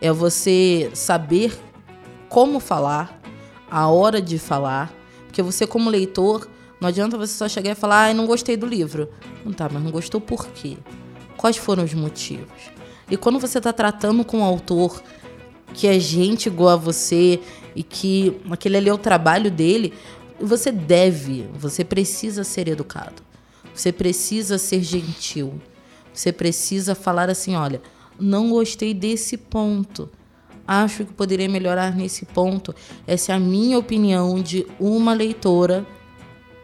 É 0.02 0.12
você 0.12 0.90
saber 0.94 1.58
como 2.30 2.60
falar, 2.60 3.20
a 3.70 3.88
hora 3.88 4.22
de 4.22 4.40
falar, 4.40 4.94
porque 5.26 5.42
você 5.42 5.68
como 5.68 5.90
leitor 5.90 6.48
Não 6.80 6.88
adianta 6.88 7.18
você 7.18 7.34
só 7.34 7.48
chegar 7.48 7.72
e 7.72 7.76
falar, 7.76 8.04
ai, 8.04 8.14
não 8.14 8.26
gostei 8.26 8.56
do 8.56 8.66
livro. 8.66 9.10
Não 9.44 9.52
tá, 9.52 9.70
mas 9.72 9.84
não 9.84 9.92
gostou 9.92 10.22
por 10.22 10.48
quê? 10.48 10.78
Quais 11.36 11.58
foram 11.58 11.84
os 11.84 11.94
motivos? 11.94 12.48
E 13.10 13.18
quando 13.18 13.40
você 13.40 13.58
está 13.58 13.74
tratando 13.74 14.24
com 14.24 14.40
um 14.40 14.44
autor 14.44 15.02
que 15.74 15.88
é 15.88 16.00
gente 16.00 16.48
igual 16.48 16.70
a 16.70 16.76
você 16.76 17.40
e 17.76 17.84
que 17.84 18.40
aquele 18.50 18.78
ali 18.78 18.90
é 18.90 18.94
o 18.94 18.98
trabalho 18.98 19.52
dele, 19.52 19.94
você 20.40 20.72
deve, 20.72 21.50
você 21.54 21.84
precisa 21.84 22.44
ser 22.44 22.68
educado. 22.68 23.22
Você 23.74 23.92
precisa 23.92 24.58
ser 24.58 24.82
gentil. 24.82 25.62
Você 26.14 26.32
precisa 26.32 26.96
falar 26.96 27.30
assim, 27.30 27.56
olha, 27.56 27.82
não 28.20 28.50
gostei 28.50 28.94
desse 28.94 29.38
ponto. 29.38 30.10
Acho 30.68 31.06
que 31.06 31.14
poderia 31.14 31.50
melhorar 31.50 31.96
nesse 31.96 32.26
ponto. 32.26 32.76
Essa 33.08 33.32
é 33.32 33.36
a 33.36 33.40
minha 33.40 33.78
opinião 33.78 34.42
de 34.42 34.68
uma 34.80 35.14
leitora. 35.14 35.86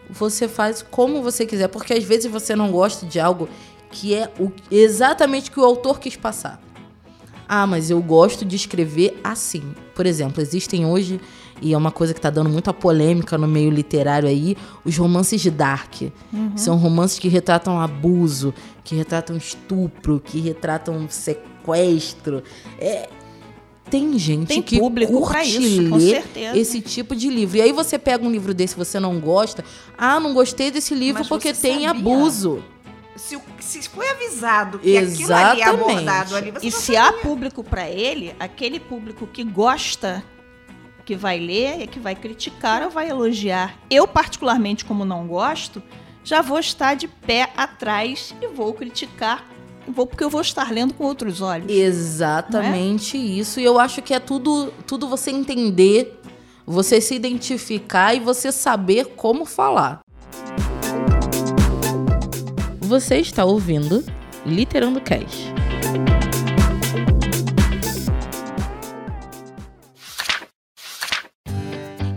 Você 0.09 0.47
faz 0.47 0.81
como 0.81 1.21
você 1.21 1.45
quiser, 1.45 1.67
porque 1.67 1.93
às 1.93 2.03
vezes 2.03 2.31
você 2.31 2.55
não 2.55 2.71
gosta 2.71 3.05
de 3.05 3.19
algo 3.19 3.49
que 3.89 4.13
é 4.13 4.31
o, 4.39 4.51
exatamente 4.69 5.49
o 5.49 5.53
que 5.53 5.59
o 5.59 5.65
autor 5.65 5.99
quis 5.99 6.15
passar. 6.15 6.61
Ah, 7.47 7.65
mas 7.67 7.89
eu 7.89 8.01
gosto 8.01 8.43
de 8.43 8.55
escrever 8.55 9.19
assim. 9.23 9.63
Por 9.93 10.05
exemplo, 10.05 10.41
existem 10.41 10.85
hoje, 10.85 11.21
e 11.61 11.73
é 11.73 11.77
uma 11.77 11.91
coisa 11.91 12.13
que 12.13 12.19
está 12.19 12.29
dando 12.29 12.49
muita 12.49 12.73
polêmica 12.73 13.37
no 13.37 13.47
meio 13.47 13.69
literário 13.69 14.27
aí, 14.27 14.57
os 14.83 14.97
romances 14.97 15.41
de 15.41 15.51
Dark. 15.51 16.01
Uhum. 16.33 16.57
São 16.57 16.75
romances 16.75 17.19
que 17.19 17.27
retratam 17.27 17.79
abuso, 17.79 18.53
que 18.83 18.95
retratam 18.95 19.37
estupro, 19.37 20.19
que 20.19 20.39
retratam 20.39 21.07
sequestro. 21.09 22.43
É, 22.79 23.09
tem 23.89 24.17
gente 24.17 24.47
tem 24.47 24.61
que 24.61 24.79
público 24.79 25.13
curte 25.13 25.47
isso, 25.47 25.95
ler 25.95 26.23
esse 26.55 26.81
tipo 26.81 27.15
de 27.15 27.29
livro. 27.29 27.57
E 27.57 27.61
aí 27.61 27.71
você 27.71 27.99
pega 27.99 28.25
um 28.25 28.31
livro 28.31 28.53
desse 28.53 28.73
e 28.73 28.77
você 28.77 28.99
não 28.99 29.19
gosta. 29.19 29.63
Ah, 29.97 30.19
não 30.19 30.33
gostei 30.33 30.71
desse 30.71 30.95
livro 30.95 31.19
Mas 31.19 31.29
porque 31.29 31.53
tem 31.53 31.85
abuso 31.85 32.63
se, 33.15 33.39
se 33.59 33.81
foi 33.89 34.09
avisado 34.09 34.79
que 34.79 34.95
Exatamente. 34.95 35.23
aquilo 35.23 35.35
ali 35.35 35.61
é 35.61 35.65
abordado 35.65 36.35
ali, 36.35 36.51
você 36.51 36.67
E 36.67 36.71
se 36.71 36.97
há 36.97 37.13
público 37.13 37.63
para 37.63 37.89
ele, 37.89 38.35
aquele 38.39 38.79
público 38.79 39.25
que 39.25 39.43
gosta, 39.43 40.23
que 41.05 41.15
vai 41.15 41.39
ler, 41.39 41.81
é 41.81 41.87
que 41.87 41.99
vai 41.99 42.15
criticar 42.15 42.83
ou 42.83 42.89
vai 42.89 43.09
elogiar. 43.09 43.77
Eu, 43.89 44.07
particularmente, 44.07 44.83
como 44.83 45.05
não 45.05 45.27
gosto, 45.27 45.81
já 46.23 46.41
vou 46.41 46.59
estar 46.59 46.95
de 46.95 47.07
pé 47.07 47.51
atrás 47.55 48.35
e 48.41 48.47
vou 48.47 48.73
criticar. 48.73 49.47
Vou 49.87 50.07
porque 50.07 50.23
eu 50.23 50.29
vou 50.29 50.41
estar 50.41 50.71
lendo 50.71 50.93
com 50.93 51.03
outros 51.03 51.41
olhos. 51.41 51.71
Exatamente 51.71 53.17
é? 53.17 53.19
isso. 53.19 53.59
E 53.59 53.63
eu 53.63 53.79
acho 53.79 54.01
que 54.01 54.13
é 54.13 54.19
tudo, 54.19 54.73
tudo 54.87 55.07
você 55.07 55.31
entender, 55.31 56.19
você 56.65 56.99
se 56.99 57.13
identificar 57.13 58.15
e 58.15 58.19
você 58.19 58.51
saber 58.51 59.13
como 59.15 59.45
falar. 59.45 59.99
Você 62.79 63.17
está 63.17 63.45
ouvindo 63.45 64.03
Literando 64.45 65.01
Cash. 65.01 65.53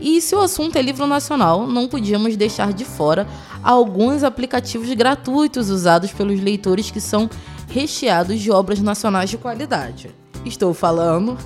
E 0.01 0.21
se 0.21 0.35
o 0.35 0.41
assunto 0.41 0.77
é 0.77 0.83
livro 0.83 1.07
nacional, 1.07 1.67
não 1.67 1.87
podíamos 1.87 2.37
deixar 2.37 2.73
de 2.73 2.85
fora 2.85 3.27
alguns 3.63 4.23
aplicativos 4.23 4.93
gratuitos 4.95 5.71
usados 5.71 6.13
pelos 6.13 6.41
leitores 6.41 6.91
que 6.91 7.01
são 7.01 7.29
recheados 7.69 8.41
de 8.41 8.51
obras 8.51 8.81
nacionais 8.81 9.31
de 9.31 9.39
qualidade. 9.39 10.11
Estou 10.45 10.73
falando 10.75 11.37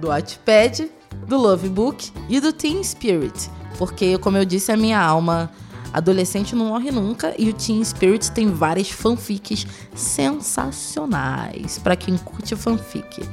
do 0.00 0.08
Wattpad, 0.08 0.90
do 1.26 1.36
Lovebook 1.36 2.12
e 2.28 2.40
do 2.40 2.52
Teen 2.52 2.82
Spirit, 2.82 3.50
porque, 3.78 4.16
como 4.18 4.36
eu 4.36 4.44
disse, 4.44 4.72
a 4.72 4.76
minha 4.76 5.00
alma 5.00 5.50
Adolescente 5.92 6.56
não 6.56 6.66
morre 6.66 6.90
nunca 6.90 7.34
e 7.38 7.50
o 7.50 7.52
Teen 7.52 7.84
Spirit 7.84 8.32
tem 8.32 8.50
várias 8.50 8.90
fanfics 8.90 9.66
sensacionais 9.94 11.78
para 11.78 11.94
quem 11.94 12.16
curte 12.16 12.56
fanfic. 12.56 13.28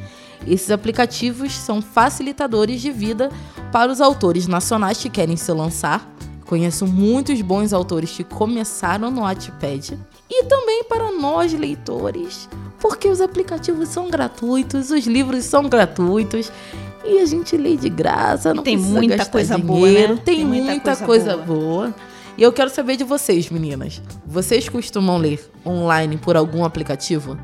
Esses 0.46 0.70
aplicativos 0.70 1.54
são 1.54 1.82
facilitadores 1.82 2.82
de 2.82 2.92
vida 2.92 3.30
para 3.72 3.92
os 3.92 4.02
autores 4.02 4.46
nacionais 4.46 4.98
que 4.98 5.10
querem 5.10 5.38
se 5.38 5.52
lançar. 5.54 6.06
Conheço 6.50 6.88
muitos 6.88 7.40
bons 7.44 7.74
autores 7.74 8.10
que 8.10 8.24
começaram 8.24 9.12
no 9.12 9.22
Wattpad 9.22 10.00
e 10.28 10.46
também 10.46 10.84
para 10.84 11.12
nós 11.12 11.54
leitores, 11.54 12.50
porque 12.80 13.08
os 13.08 13.22
aplicativos 13.22 13.90
são 13.90 14.10
gratuitos, 14.10 14.90
os 14.90 15.06
livros 15.06 15.46
são 15.46 15.70
gratuitos 15.70 16.52
e 17.06 17.20
a 17.20 17.26
gente 17.28 17.56
lê 17.56 17.78
de 17.78 17.88
graça, 17.88 18.52
não 18.52 18.64
tem 18.64 18.76
muita 18.76 19.28
coisa 19.28 19.60
dinheiro, 19.60 20.08
boa, 20.08 20.16
né? 20.16 20.22
tem, 20.26 20.38
tem 20.38 20.46
muita, 20.46 20.72
muita, 20.72 20.96
coisa, 20.96 21.06
coisa 21.06 21.38
boa. 21.38 21.60
boa. 21.60 21.96
E 22.36 22.42
eu 22.42 22.52
quero 22.52 22.72
saber 22.72 22.98
de 22.98 23.04
vocês, 23.04 23.48
meninas. 23.52 24.02
Vocês 24.26 24.68
costumam 24.68 25.20
ler 25.20 25.52
online 25.64 26.18
por 26.18 26.36
algum 26.36 26.66
aplicativo? 26.66 27.38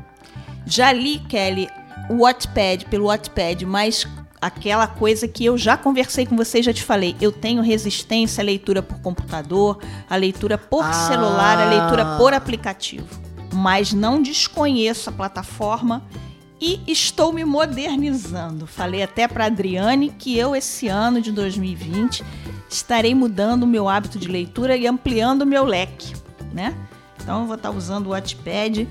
Já 0.64 0.92
li, 0.92 1.20
Kelly, 1.28 1.68
o 2.10 2.24
Wattpad 2.24 2.86
pelo 2.86 3.06
Wattpad, 3.06 3.64
mas 3.66 4.04
aquela 4.46 4.86
coisa 4.86 5.26
que 5.26 5.44
eu 5.44 5.58
já 5.58 5.76
conversei 5.76 6.24
com 6.24 6.36
vocês, 6.36 6.64
já 6.64 6.72
te 6.72 6.82
falei. 6.82 7.16
Eu 7.20 7.32
tenho 7.32 7.62
resistência 7.62 8.42
à 8.42 8.44
leitura 8.44 8.82
por 8.82 9.00
computador, 9.00 9.78
à 10.08 10.16
leitura 10.16 10.56
por 10.56 10.84
ah. 10.84 10.92
celular, 10.92 11.58
à 11.58 11.68
leitura 11.68 12.16
por 12.16 12.32
aplicativo. 12.32 13.06
Mas 13.52 13.92
não 13.92 14.22
desconheço 14.22 15.10
a 15.10 15.12
plataforma 15.12 16.02
e 16.60 16.80
estou 16.86 17.32
me 17.32 17.44
modernizando. 17.44 18.66
Falei 18.66 19.02
até 19.02 19.26
para 19.28 19.46
Adriane 19.46 20.10
que 20.10 20.36
eu 20.36 20.54
esse 20.54 20.88
ano 20.88 21.20
de 21.20 21.32
2020 21.32 22.24
estarei 22.68 23.14
mudando 23.14 23.64
o 23.64 23.66
meu 23.66 23.88
hábito 23.88 24.18
de 24.18 24.28
leitura 24.28 24.76
e 24.76 24.86
ampliando 24.86 25.42
o 25.42 25.46
meu 25.46 25.64
leque, 25.64 26.14
né? 26.52 26.74
Então 27.22 27.40
eu 27.40 27.46
vou 27.46 27.56
estar 27.56 27.70
usando 27.70 28.06
o 28.06 28.10
Wattpad 28.10 28.88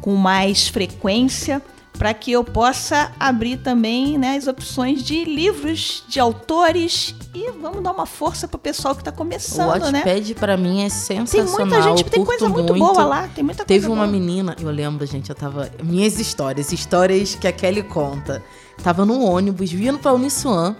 com 0.00 0.14
mais 0.16 0.68
frequência 0.68 1.62
para 2.00 2.14
que 2.14 2.32
eu 2.32 2.42
possa 2.42 3.12
abrir 3.20 3.58
também 3.58 4.16
né, 4.16 4.34
as 4.34 4.46
opções 4.46 5.02
de 5.02 5.22
livros, 5.22 6.02
de 6.08 6.18
autores 6.18 7.14
e 7.34 7.50
vamos 7.60 7.82
dar 7.82 7.92
uma 7.92 8.06
força 8.06 8.48
pro 8.48 8.58
pessoal 8.58 8.94
que 8.94 9.02
está 9.02 9.12
começando, 9.12 9.82
o 9.82 9.92
né? 9.92 10.00
O 10.00 10.06
Wattpad 10.06 10.34
para 10.36 10.56
mim 10.56 10.82
é 10.82 10.88
sensacional. 10.88 11.56
Tem 11.58 11.66
muita 11.66 11.82
gente, 11.82 12.04
tem 12.04 12.24
coisa 12.24 12.48
muito, 12.48 12.72
muito, 12.72 12.78
boa 12.78 13.04
lá, 13.04 13.28
tem 13.28 13.44
muita 13.44 13.66
Teve 13.66 13.86
coisa 13.86 13.94
uma 13.94 14.06
boa. 14.06 14.18
menina, 14.18 14.56
eu 14.58 14.70
lembro, 14.70 15.04
gente, 15.04 15.28
eu 15.28 15.36
tava 15.36 15.70
minhas 15.84 16.18
histórias, 16.18 16.72
histórias 16.72 17.34
que 17.34 17.46
a 17.46 17.52
Kelly 17.52 17.82
conta. 17.82 18.42
Tava 18.82 19.04
no 19.04 19.22
ônibus 19.22 19.70
vindo 19.70 19.98
para 19.98 20.14
Uniswan 20.14 20.74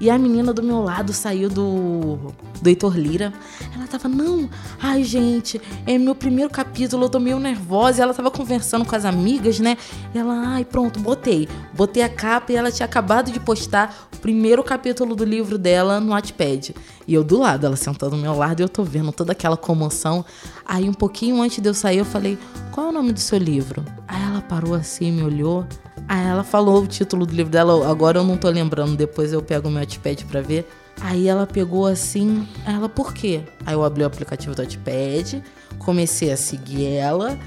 e 0.00 0.08
a 0.08 0.18
menina 0.18 0.52
do 0.54 0.62
meu 0.62 0.80
lado 0.80 1.12
saiu 1.12 1.50
do, 1.50 2.32
do 2.62 2.68
Heitor 2.68 2.96
Lira. 2.96 3.34
Ela 3.76 3.86
tava, 3.86 4.08
não, 4.08 4.48
ai 4.80 5.04
gente, 5.04 5.60
é 5.86 5.98
meu 5.98 6.14
primeiro 6.14 6.50
capítulo, 6.50 7.04
eu 7.04 7.10
tô 7.10 7.20
meio 7.20 7.38
nervosa. 7.38 8.00
E 8.00 8.02
ela 8.02 8.14
tava 8.14 8.30
conversando 8.30 8.86
com 8.86 8.96
as 8.96 9.04
amigas, 9.04 9.60
né? 9.60 9.76
E 10.14 10.18
ela, 10.18 10.54
ai, 10.54 10.64
pronto, 10.64 10.98
botei. 10.98 11.46
Botei 11.74 12.02
a 12.02 12.08
capa 12.08 12.50
e 12.50 12.56
ela 12.56 12.72
tinha 12.72 12.86
acabado 12.86 13.30
de 13.30 13.38
postar 13.38 14.08
o 14.14 14.16
primeiro 14.16 14.64
capítulo 14.64 15.14
do 15.14 15.24
livro 15.24 15.58
dela 15.58 16.00
no 16.00 16.12
Wattpad. 16.12 16.74
E 17.06 17.12
eu 17.12 17.22
do 17.22 17.38
lado, 17.38 17.66
ela 17.66 17.76
sentando 17.76 18.16
do 18.16 18.22
meu 18.22 18.34
lado, 18.34 18.60
e 18.60 18.62
eu 18.62 18.68
tô 18.68 18.82
vendo 18.82 19.12
toda 19.12 19.32
aquela 19.32 19.56
comoção. 19.56 20.24
Aí 20.64 20.88
um 20.88 20.94
pouquinho 20.94 21.42
antes 21.42 21.60
de 21.60 21.68
eu 21.68 21.74
sair, 21.74 21.98
eu 21.98 22.04
falei, 22.06 22.38
qual 22.72 22.86
é 22.86 22.88
o 22.88 22.92
nome 22.92 23.12
do 23.12 23.20
seu 23.20 23.38
livro? 23.38 23.84
Aí 24.08 24.22
ela 24.22 24.40
parou 24.40 24.74
assim, 24.74 25.12
me 25.12 25.22
olhou. 25.22 25.66
Aí 26.10 26.26
ela 26.26 26.42
falou 26.42 26.82
o 26.82 26.88
título 26.88 27.24
do 27.24 27.32
livro 27.32 27.52
dela, 27.52 27.88
agora 27.88 28.18
eu 28.18 28.24
não 28.24 28.36
tô 28.36 28.50
lembrando, 28.50 28.96
depois 28.96 29.32
eu 29.32 29.40
pego 29.40 29.68
o 29.68 29.70
meu 29.70 29.78
Wattpad 29.78 30.24
pra 30.24 30.40
ver. 30.40 30.68
Aí 31.00 31.28
ela 31.28 31.46
pegou 31.46 31.86
assim, 31.86 32.48
ela, 32.66 32.88
por 32.88 33.14
quê? 33.14 33.42
Aí 33.64 33.74
eu 33.74 33.84
abri 33.84 34.02
o 34.02 34.06
aplicativo 34.08 34.52
do 34.52 34.60
Wattpad, 34.60 35.40
comecei 35.78 36.32
a 36.32 36.36
seguir 36.36 36.94
ela 36.94 37.38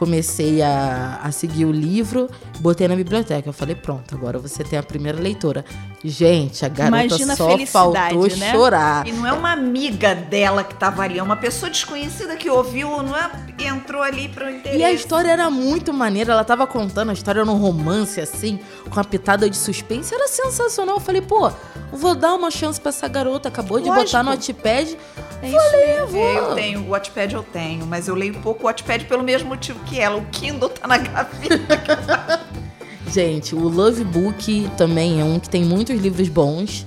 comecei 0.00 0.62
a, 0.62 1.20
a 1.22 1.30
seguir 1.30 1.66
o 1.66 1.70
livro, 1.70 2.26
botei 2.58 2.88
na 2.88 2.96
biblioteca. 2.96 3.46
Eu 3.46 3.52
falei, 3.52 3.74
pronto, 3.74 4.14
agora 4.14 4.38
você 4.38 4.64
tem 4.64 4.78
a 4.78 4.82
primeira 4.82 5.20
leitora. 5.20 5.62
Gente, 6.02 6.64
a 6.64 6.70
garota 6.70 7.04
Imagina 7.04 7.36
só 7.36 7.54
a 7.54 7.66
faltou 7.66 8.26
né? 8.38 8.50
chorar. 8.50 9.06
E 9.06 9.12
não 9.12 9.26
é 9.26 9.32
uma 9.34 9.52
amiga 9.52 10.14
dela 10.14 10.64
que 10.64 10.74
tava 10.74 11.02
ali, 11.02 11.18
é 11.18 11.22
uma 11.22 11.36
pessoa 11.36 11.68
desconhecida 11.68 12.34
que 12.34 12.48
ouviu, 12.48 13.02
não 13.02 13.14
é? 13.14 13.30
Entrou 13.58 14.02
ali 14.02 14.30
para 14.30 14.46
o 14.46 14.50
interesse. 14.50 14.78
E 14.78 14.82
a 14.82 14.90
história 14.90 15.30
era 15.30 15.50
muito 15.50 15.92
maneira, 15.92 16.32
ela 16.32 16.44
tava 16.44 16.66
contando 16.66 17.10
a 17.10 17.12
história 17.12 17.44
num 17.44 17.58
romance 17.58 18.22
assim, 18.22 18.58
com 18.88 18.98
a 18.98 19.04
pitada 19.04 19.50
de 19.50 19.56
suspense, 19.58 20.14
era 20.14 20.28
sensacional. 20.28 20.96
Eu 20.96 21.00
falei, 21.00 21.20
pô, 21.20 21.52
vou 21.92 22.14
dar 22.14 22.34
uma 22.34 22.50
chance 22.50 22.80
para 22.80 22.88
essa 22.88 23.06
garota, 23.06 23.50
acabou 23.50 23.78
de 23.78 23.90
Lógico. 23.90 24.06
botar 24.06 24.22
no 24.22 24.30
Wattpad. 24.30 24.96
É 25.42 25.50
falei, 25.50 26.06
vou. 26.06 26.22
Eu 26.22 26.54
tenho, 26.54 26.80
o 26.80 26.90
Wattpad 26.90 27.34
eu 27.34 27.42
tenho, 27.42 27.86
mas 27.86 28.08
eu 28.08 28.14
leio 28.14 28.34
pouco 28.40 28.62
o 28.62 28.66
Wattpad 28.66 29.04
pelo 29.06 29.22
mesmo 29.22 29.48
motivo 29.48 29.78
que 29.84 29.98
ela. 29.98 30.16
O 30.16 30.24
Kindle 30.26 30.68
tá 30.68 30.86
na 30.86 30.98
gaveta. 30.98 32.40
Gente, 33.10 33.56
o 33.56 33.68
Love 33.68 34.04
Book 34.04 34.70
também 34.76 35.20
é 35.20 35.24
um 35.24 35.40
que 35.40 35.48
tem 35.48 35.64
muitos 35.64 35.98
livros 36.00 36.28
bons, 36.28 36.86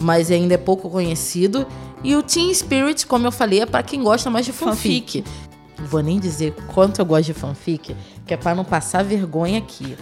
mas 0.00 0.30
ainda 0.30 0.54
é 0.54 0.58
pouco 0.58 0.88
conhecido. 0.88 1.66
E 2.02 2.14
o 2.14 2.22
Teen 2.22 2.54
Spirit, 2.54 3.06
como 3.06 3.26
eu 3.26 3.32
falei, 3.32 3.60
é 3.60 3.66
para 3.66 3.82
quem 3.82 4.02
gosta 4.02 4.30
mais 4.30 4.46
de 4.46 4.52
fanfic. 4.52 5.22
fanfic. 5.22 5.24
Vou 5.78 6.02
nem 6.02 6.18
dizer 6.18 6.54
quanto 6.68 7.00
eu 7.00 7.04
gosto 7.04 7.26
de 7.26 7.34
fanfic, 7.34 7.94
que 8.26 8.32
é 8.32 8.36
para 8.36 8.54
não 8.54 8.64
passar 8.64 9.04
vergonha 9.04 9.58
aqui. 9.58 9.96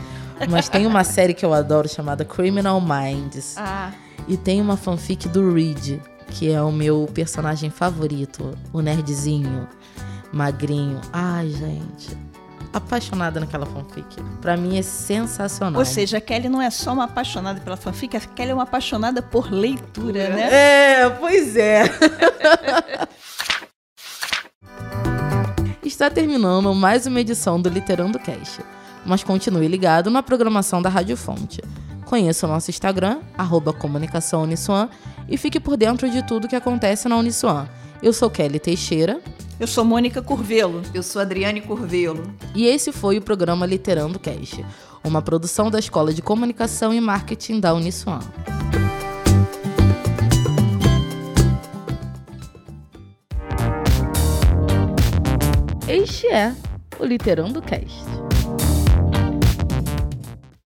Mas 0.48 0.68
tem 0.68 0.86
uma 0.86 1.02
série 1.04 1.34
que 1.34 1.44
eu 1.44 1.52
adoro 1.52 1.88
chamada 1.88 2.24
Criminal 2.24 2.80
Minds. 2.80 3.56
Ah. 3.56 3.90
E 4.28 4.36
tem 4.36 4.60
uma 4.60 4.76
fanfic 4.76 5.28
do 5.28 5.52
Reed. 5.52 6.00
Que 6.30 6.50
é 6.50 6.60
o 6.60 6.72
meu 6.72 7.08
personagem 7.12 7.70
favorito, 7.70 8.56
o 8.72 8.80
nerdzinho, 8.80 9.68
magrinho. 10.32 11.00
Ai, 11.12 11.50
gente. 11.50 12.16
Apaixonada 12.72 13.38
naquela 13.38 13.66
fanfic. 13.66 14.20
Pra 14.40 14.56
mim 14.56 14.76
é 14.78 14.82
sensacional. 14.82 15.78
Ou 15.78 15.84
seja, 15.84 16.18
a 16.18 16.20
Kelly 16.20 16.48
não 16.48 16.60
é 16.60 16.70
só 16.70 16.92
uma 16.92 17.04
apaixonada 17.04 17.60
pela 17.60 17.76
fanfic, 17.76 18.16
a 18.16 18.20
Kelly 18.20 18.50
é 18.50 18.54
uma 18.54 18.64
apaixonada 18.64 19.22
por 19.22 19.52
leitura, 19.52 20.28
né? 20.30 20.48
É, 21.02 21.10
pois 21.10 21.56
é. 21.56 21.84
Está 25.84 26.10
terminando 26.10 26.74
mais 26.74 27.06
uma 27.06 27.20
edição 27.20 27.60
do 27.60 27.68
Literando 27.68 28.18
Cast, 28.18 28.60
mas 29.06 29.22
continue 29.22 29.68
ligado 29.68 30.10
na 30.10 30.22
programação 30.22 30.82
da 30.82 30.88
Rádio 30.88 31.16
Fonte. 31.16 31.62
Conheça 32.04 32.46
o 32.46 32.50
nosso 32.50 32.70
Instagram, 32.70 33.20
arroba 33.36 33.72
Comunicação 33.72 34.42
Uniswan, 34.42 34.88
e 35.28 35.36
fique 35.36 35.58
por 35.58 35.76
dentro 35.76 36.08
de 36.10 36.22
tudo 36.26 36.48
que 36.48 36.56
acontece 36.56 37.08
na 37.08 37.16
Uniswan. 37.16 37.66
Eu 38.02 38.12
sou 38.12 38.28
Kelly 38.28 38.58
Teixeira. 38.58 39.20
Eu 39.58 39.66
sou 39.66 39.84
Mônica 39.84 40.20
Curvelo. 40.20 40.82
Eu 40.92 41.02
sou 41.02 41.22
Adriane 41.22 41.60
Curvelo. 41.60 42.22
E 42.54 42.66
esse 42.66 42.92
foi 42.92 43.16
o 43.16 43.22
programa 43.22 43.64
Literando 43.64 44.18
Cast, 44.18 44.64
uma 45.02 45.22
produção 45.22 45.70
da 45.70 45.78
Escola 45.78 46.12
de 46.12 46.20
Comunicação 46.20 46.92
e 46.92 47.00
Marketing 47.00 47.60
da 47.60 47.72
Uniswan. 47.72 48.20
Este 55.88 56.26
é 56.26 56.54
o 56.98 57.04
Literando 57.04 57.62
Cast. 57.62 58.33